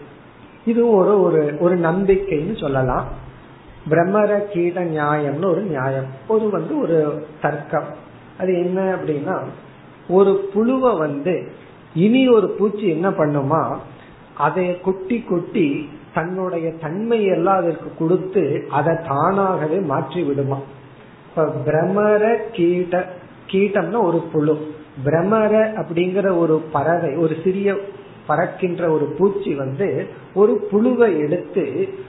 [0.65, 3.25] இது ஒரு ஒரு ஒரு நம்பிக்கைன்னு சொல்லலாம்.
[3.91, 6.07] பிரமர கீட நியாயம்னு ஒரு நியாயம்.
[6.29, 7.89] ஒரு வந்து ஒரு தர்க்கம்.
[8.39, 9.39] அது என்ன அப்படின்னா
[10.09, 11.53] ஒரு புழுவை வந்து
[11.95, 13.77] இனி ஒரு பூச்சி என்ன பண்ணுமா
[14.35, 20.59] அதை கொட்டி கொட்டி தன்னுடைய தன்மையெல்லாம் அதற்கு கொடுத்து அதை தானாகவே மாற்றி விடுமா.
[21.29, 23.05] இப்ப பிரமர கீட
[23.51, 24.75] கீட்டம்னா ஒரு புழு.
[25.05, 27.75] பிரமர அப்படிங்கிற ஒரு பறவை ஒரு சிறிய
[28.27, 29.89] பறக்கின்ற ஒரு பூச்சி வந்து
[30.35, 31.65] ஒரு புழுவை எடுத்து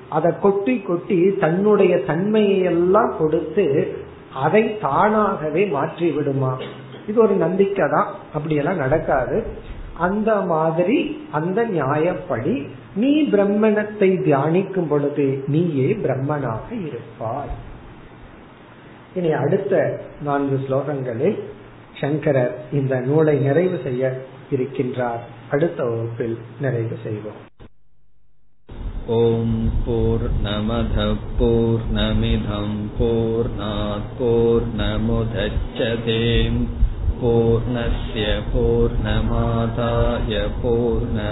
[0.10, 3.68] அதை கொட்டி கொட்டி தன்னுடைய தன்மையெல்லாம் கொடுத்து
[4.46, 6.54] அதை தானாகவே மாற்றி விடுமா
[7.08, 8.10] இது ஒரு நம்பிக்கை தான்.
[8.34, 9.38] அப்படியெல்லாம் நடக்காது.
[9.98, 10.98] அந்த மாதிரி
[11.32, 12.56] அந்த நியாயப்படி
[12.96, 17.54] நீ பிரம்மணத்தை தியானிக்கும் பொழுது நீயே பிரம்மனாக இருப்பாய்.
[19.16, 21.40] இனி அடுத்த நான்கு ஸ்லோகங்களில்
[22.02, 24.12] சங்கரர் இந்த நூலை நிறைவு செய்ய
[24.52, 25.24] இருக்கின்றார்.
[25.55, 27.41] அடுத்த வகுப்பில் நிறைவு செய்வோம்
[29.09, 29.49] ॐ
[29.85, 31.09] पूर्णमधः
[31.39, 32.69] पूर्णमिधं
[32.99, 36.21] पूर्णात् पूर्णमुदच्छते
[37.23, 41.27] पूर्णस्य पूर्णमादाय पूर्णमेवावशिष्यते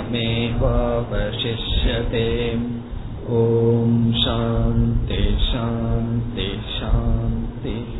[3.36, 7.97] ॐ शान्ति शान्ति शान्तिः